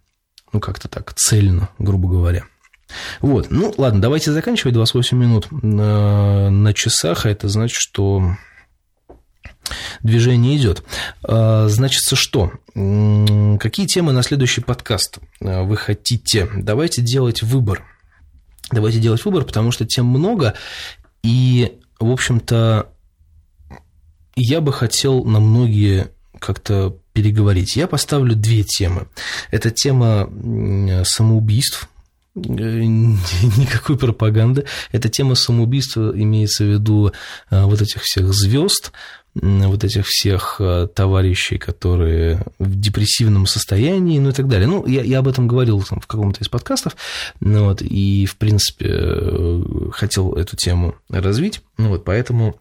ну, 0.53 0.61
как-то 0.61 0.89
так 0.89 1.13
цельно, 1.15 1.69
грубо 1.79 2.09
говоря. 2.09 2.45
Вот, 3.21 3.51
ну, 3.51 3.73
ладно, 3.77 4.01
давайте 4.01 4.33
заканчивать, 4.33 4.75
28 4.75 5.17
минут 5.17 5.49
на, 5.51 6.51
на 6.51 6.73
часах, 6.75 7.27
а 7.27 7.31
это 7.31 7.49
значит, 7.49 7.77
что 7.77 8.37
движение 10.03 10.57
идет. 10.57 10.83
А, 11.23 11.69
значит, 11.69 12.03
что? 12.19 12.53
Какие 12.75 13.87
темы 13.87 14.13
на 14.13 14.23
следующий 14.23 14.61
подкаст 14.61 15.19
а, 15.41 15.63
вы 15.63 15.77
хотите? 15.77 16.49
Давайте 16.55 17.03
делать 17.03 17.43
выбор. 17.43 17.85
Давайте 18.71 18.99
делать 18.99 19.25
выбор, 19.25 19.45
потому 19.45 19.73
что 19.73 19.85
тем 19.85 20.07
много, 20.07 20.55
и, 21.23 21.79
в 21.99 22.11
общем-то, 22.11 22.89
я 24.37 24.61
бы 24.61 24.73
хотел 24.73 25.25
на 25.25 25.41
многие 25.41 26.09
как-то 26.39 26.97
переговорить. 27.13 27.77
Я 27.77 27.87
поставлю 27.87 28.35
две 28.35 28.63
темы. 28.63 29.09
Это 29.51 29.71
тема 29.71 30.31
самоубийств, 31.05 31.85
э, 31.85 32.00
никакой 32.35 33.99
пропаганды. 33.99 34.65
Это 34.93 35.09
тема 35.09 35.35
самоубийства, 35.35 36.13
имеется 36.15 36.65
в 36.65 36.69
виду 36.69 37.13
э, 37.51 37.65
вот 37.65 37.83
этих 37.83 38.03
всех 38.03 38.33
звезд, 38.33 38.93
вот 39.35 39.85
этих 39.85 40.07
всех 40.07 40.57
э, 40.59 40.89
товарищей, 40.93 41.59
которые 41.59 42.45
в 42.59 42.79
депрессивном 42.79 43.47
состоянии, 43.47 44.19
ну 44.19 44.31
и 44.31 44.33
так 44.33 44.49
далее. 44.49 44.67
Ну, 44.67 44.87
я, 44.87 45.03
я 45.03 45.21
об 45.21 45.29
этом 45.29 45.47
говорил 45.47 45.83
там, 45.83 46.01
в 46.01 46.07
каком-то 46.07 46.41
из 46.41 46.49
подкастов, 46.49 46.97
ну, 47.41 47.67
вот, 47.67 47.81
и, 47.83 48.27
в 48.27 48.37
принципе, 48.37 48.87
э, 48.91 49.63
хотел 49.93 50.33
эту 50.35 50.57
тему 50.57 50.97
развить, 51.09 51.63
ну, 51.79 51.91
вот, 51.91 52.05
поэтому 52.05 52.57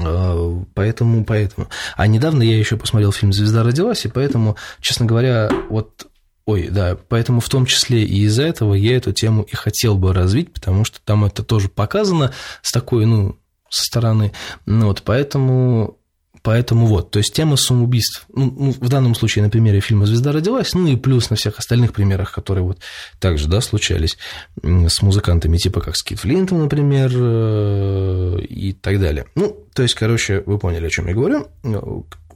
э, 0.00 0.60
Поэтому, 0.74 1.24
поэтому. 1.24 1.68
А 1.96 2.06
недавно 2.06 2.42
я 2.42 2.58
еще 2.58 2.76
посмотрел 2.76 3.12
фильм 3.12 3.32
«Звезда 3.32 3.62
родилась», 3.62 4.04
и 4.04 4.08
поэтому, 4.08 4.56
честно 4.80 5.06
говоря, 5.06 5.50
вот 5.68 6.09
Ой, 6.50 6.66
да, 6.68 6.98
поэтому 7.08 7.40
в 7.40 7.48
том 7.48 7.64
числе 7.64 8.02
и 8.02 8.22
из-за 8.22 8.42
этого 8.42 8.74
я 8.74 8.96
эту 8.96 9.12
тему 9.12 9.42
и 9.42 9.54
хотел 9.54 9.96
бы 9.96 10.12
развить, 10.12 10.52
потому 10.52 10.84
что 10.84 10.98
там 11.04 11.24
это 11.24 11.44
тоже 11.44 11.68
показано 11.68 12.32
с 12.60 12.72
такой, 12.72 13.06
ну, 13.06 13.36
со 13.68 13.84
стороны. 13.84 14.32
Ну, 14.66 14.86
вот, 14.86 15.02
поэтому 15.04 15.96
Поэтому 16.42 16.86
вот, 16.86 17.10
то 17.10 17.18
есть 17.18 17.34
тема 17.34 17.56
самоубийств, 17.56 18.24
ну, 18.34 18.50
ну, 18.58 18.70
в 18.72 18.88
данном 18.88 19.14
случае 19.14 19.44
на 19.44 19.50
примере 19.50 19.80
фильма 19.80 20.06
«Звезда 20.06 20.32
родилась», 20.32 20.72
ну 20.72 20.86
и 20.86 20.96
плюс 20.96 21.28
на 21.28 21.36
всех 21.36 21.58
остальных 21.58 21.92
примерах, 21.92 22.32
которые 22.32 22.64
вот 22.64 22.78
также, 23.18 23.46
да, 23.46 23.60
случались 23.60 24.16
с 24.62 25.02
музыкантами, 25.02 25.58
типа 25.58 25.82
как 25.82 25.96
Скит 25.96 26.18
Флинтом, 26.20 26.62
например, 26.62 27.12
э, 27.14 28.40
и 28.48 28.72
так 28.72 28.98
далее. 28.98 29.26
Ну, 29.34 29.54
то 29.74 29.82
есть, 29.82 29.94
короче, 29.94 30.42
вы 30.46 30.58
поняли, 30.58 30.86
о 30.86 30.90
чем 30.90 31.08
я 31.08 31.14
говорю. 31.14 31.46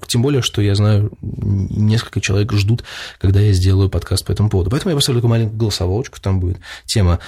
Тем 0.06 0.22
более, 0.22 0.42
что 0.42 0.62
я 0.62 0.74
знаю, 0.74 1.12
несколько 1.20 2.20
человек 2.20 2.52
ждут, 2.52 2.84
когда 3.20 3.40
я 3.40 3.52
сделаю 3.52 3.90
подкаст 3.90 4.24
по 4.24 4.32
этому 4.32 4.50
поводу. 4.50 4.70
Поэтому 4.70 4.90
я 4.90 4.96
поставлю 4.96 5.20
такую 5.20 5.30
маленькую 5.30 5.58
голосовочку, 5.58 6.20
там 6.20 6.40
будет 6.40 6.58
тема 6.86 7.20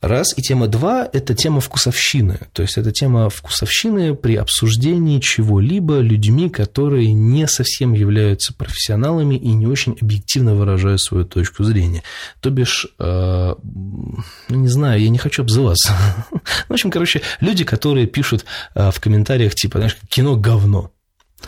Раз. 0.00 0.32
И 0.38 0.42
тема 0.42 0.68
два– 0.68 1.08
это 1.12 1.34
тема 1.34 1.60
вкусовщины. 1.60 2.38
То 2.52 2.62
есть, 2.62 2.78
это 2.78 2.92
тема 2.92 3.28
вкусовщины 3.30 4.14
при 4.14 4.36
обсуждении 4.36 5.18
чего-либо 5.18 5.98
людьми, 5.98 6.48
которые 6.48 7.12
не 7.12 7.48
совсем 7.48 7.94
являются 7.94 8.54
профессионалами 8.54 9.34
и 9.34 9.48
не 9.48 9.66
очень 9.66 9.96
объективно 10.00 10.54
выражают 10.54 11.00
свою 11.00 11.24
точку 11.24 11.64
зрения. 11.64 12.04
То 12.40 12.50
бишь, 12.50 12.86
э, 13.00 13.54
ну, 13.64 14.22
не 14.48 14.68
знаю, 14.68 15.02
я 15.02 15.08
не 15.08 15.18
хочу 15.18 15.42
обзываться. 15.42 15.92
В 16.68 16.72
общем, 16.72 16.92
короче, 16.92 17.22
люди, 17.40 17.64
которые 17.64 18.06
пишут 18.06 18.44
э, 18.76 18.92
в 18.92 19.00
комментариях, 19.00 19.56
типа, 19.56 19.78
знаешь, 19.78 19.96
кино 20.08 20.36
говно. 20.36 20.92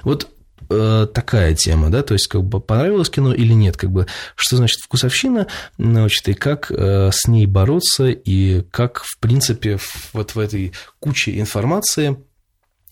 Вот 0.02 0.28
Э, 0.72 1.09
такая 1.12 1.56
тема, 1.56 1.90
да, 1.90 2.04
то 2.04 2.14
есть 2.14 2.28
как 2.28 2.44
бы 2.44 2.61
понравилось 2.61 3.11
кино 3.11 3.35
или 3.35 3.52
нет, 3.52 3.76
как 3.76 3.90
бы 3.90 4.06
что 4.37 4.56
значит 4.56 4.78
вкусовщина, 4.78 5.48
значит, 5.78 6.28
и 6.28 6.35
как 6.35 6.70
э, 6.70 7.11
с 7.12 7.26
ней 7.26 7.46
бороться, 7.46 8.06
и 8.06 8.62
как, 8.70 9.02
в 9.02 9.18
принципе, 9.18 9.80
вот 10.12 10.37
в 10.37 10.38
этой 10.38 10.72
куче 11.00 11.40
информации 11.40 12.22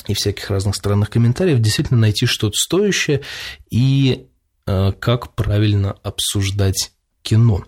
и 0.09 0.15
всяких 0.15 0.51
разных 0.51 0.75
странных 0.75 1.09
комментариев 1.09 1.61
действительно 1.61 2.01
найти 2.01 2.27
что-то 2.27 2.57
стоящее 2.57 3.23
и 3.71 4.27
э, 4.67 4.93
как 4.99 5.37
правильно 5.37 5.93
обсуждать 6.03 6.91
кино. 7.23 7.65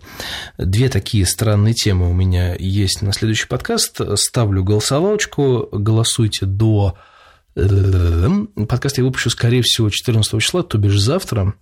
Две 0.57 0.89
такие 0.89 1.25
странные 1.25 1.73
темы 1.73 2.09
у 2.09 2.13
меня 2.13 2.53
есть 2.59 3.01
на 3.01 3.13
следующий 3.13 3.47
подкаст. 3.47 4.01
Ставлю 4.15 4.61
голосовалочку, 4.61 5.69
голосуйте 5.71 6.45
до 6.45 6.97
Подкаст 7.53 8.97
я 8.97 9.03
выпущу, 9.03 9.29
скорее 9.29 9.61
всего, 9.61 9.89
14 9.89 10.41
числа, 10.41 10.63
то 10.63 10.77
бишь 10.77 10.99
завтра. 10.99 11.53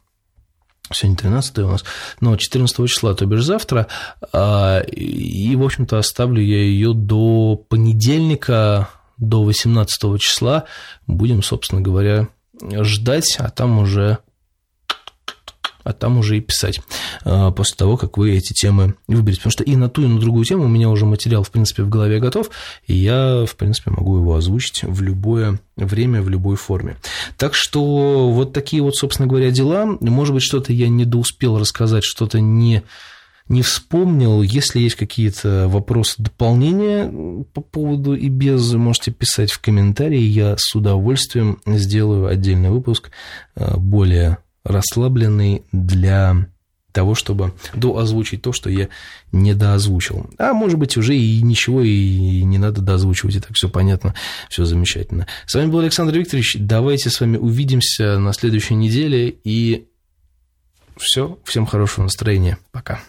Сегодня 0.91 1.17
13 1.17 1.57
у 1.59 1.67
нас, 1.67 1.83
но 2.19 2.35
14 2.35 2.89
числа, 2.89 3.13
то 3.13 3.25
бишь 3.25 3.43
завтра. 3.43 3.87
И, 4.91 5.55
в 5.55 5.63
общем-то, 5.63 5.97
оставлю 5.99 6.41
я 6.41 6.63
ее 6.63 6.93
до 6.93 7.55
понедельника, 7.55 8.89
до 9.17 9.43
18 9.43 10.19
числа. 10.19 10.65
Будем, 11.05 11.43
собственно 11.43 11.81
говоря, 11.81 12.29
ждать, 12.61 13.37
а 13.39 13.49
там 13.49 13.79
уже 13.79 14.19
а 15.89 15.93
там 15.93 16.19
уже 16.19 16.37
и 16.37 16.41
писать 16.41 16.81
а, 17.25 17.49
после 17.51 17.75
того, 17.75 17.97
как 17.97 18.17
вы 18.17 18.37
эти 18.37 18.53
темы 18.53 18.93
выберете. 19.07 19.41
Потому 19.41 19.51
что 19.51 19.63
и 19.63 19.75
на 19.75 19.89
ту, 19.89 20.03
и 20.03 20.07
на 20.07 20.19
другую 20.19 20.45
тему 20.45 20.65
у 20.65 20.67
меня 20.67 20.89
уже 20.89 21.05
материал, 21.05 21.43
в 21.43 21.49
принципе, 21.49 21.81
в 21.81 21.89
голове 21.89 22.19
готов, 22.19 22.51
и 22.85 22.95
я, 22.95 23.45
в 23.47 23.55
принципе, 23.55 23.89
могу 23.89 24.17
его 24.17 24.35
озвучить 24.35 24.83
в 24.83 25.01
любое 25.01 25.59
время, 25.75 26.21
в 26.21 26.29
любой 26.29 26.57
форме. 26.57 26.97
Так 27.37 27.55
что 27.55 28.29
вот 28.29 28.53
такие 28.53 28.83
вот, 28.83 28.95
собственно 28.95 29.27
говоря, 29.27 29.49
дела. 29.49 29.97
Может 29.99 30.35
быть, 30.35 30.43
что-то 30.43 30.73
я 30.73 30.89
не 30.89 31.05
доуспел 31.05 31.57
рассказать, 31.57 32.03
что-то 32.03 32.39
не 32.39 32.83
не 33.47 33.63
вспомнил. 33.63 34.43
Если 34.43 34.79
есть 34.79 34.95
какие-то 34.95 35.67
вопросы, 35.67 36.21
дополнения 36.21 37.11
по 37.53 37.61
поводу 37.61 38.13
и 38.13 38.29
без, 38.29 38.73
можете 38.73 39.09
писать 39.09 39.51
в 39.51 39.59
комментарии. 39.59 40.21
Я 40.21 40.55
с 40.55 40.75
удовольствием 40.75 41.59
сделаю 41.65 42.27
отдельный 42.27 42.69
выпуск 42.69 43.09
а, 43.55 43.75
более 43.75 44.37
расслабленный 44.63 45.63
для 45.71 46.47
того, 46.91 47.15
чтобы 47.15 47.53
доозвучить 47.75 48.41
то, 48.41 48.51
что 48.51 48.69
я 48.69 48.89
не 49.31 49.53
доозвучил. 49.53 50.29
А 50.37 50.53
может 50.53 50.79
быть, 50.79 50.97
уже 50.97 51.15
и 51.15 51.41
ничего 51.41 51.81
и 51.81 52.43
не 52.43 52.57
надо 52.57 52.81
доозвучивать, 52.81 53.35
и 53.35 53.39
так 53.39 53.51
все 53.53 53.69
понятно, 53.69 54.15
все 54.49 54.65
замечательно. 54.65 55.27
С 55.45 55.55
вами 55.55 55.69
был 55.69 55.79
Александр 55.79 56.17
Викторович. 56.17 56.57
Давайте 56.59 57.09
с 57.09 57.19
вами 57.19 57.37
увидимся 57.37 58.17
на 58.17 58.33
следующей 58.33 58.75
неделе. 58.75 59.35
И 59.43 59.87
все, 60.97 61.37
всем 61.45 61.65
хорошего 61.65 62.03
настроения. 62.03 62.57
Пока. 62.71 63.01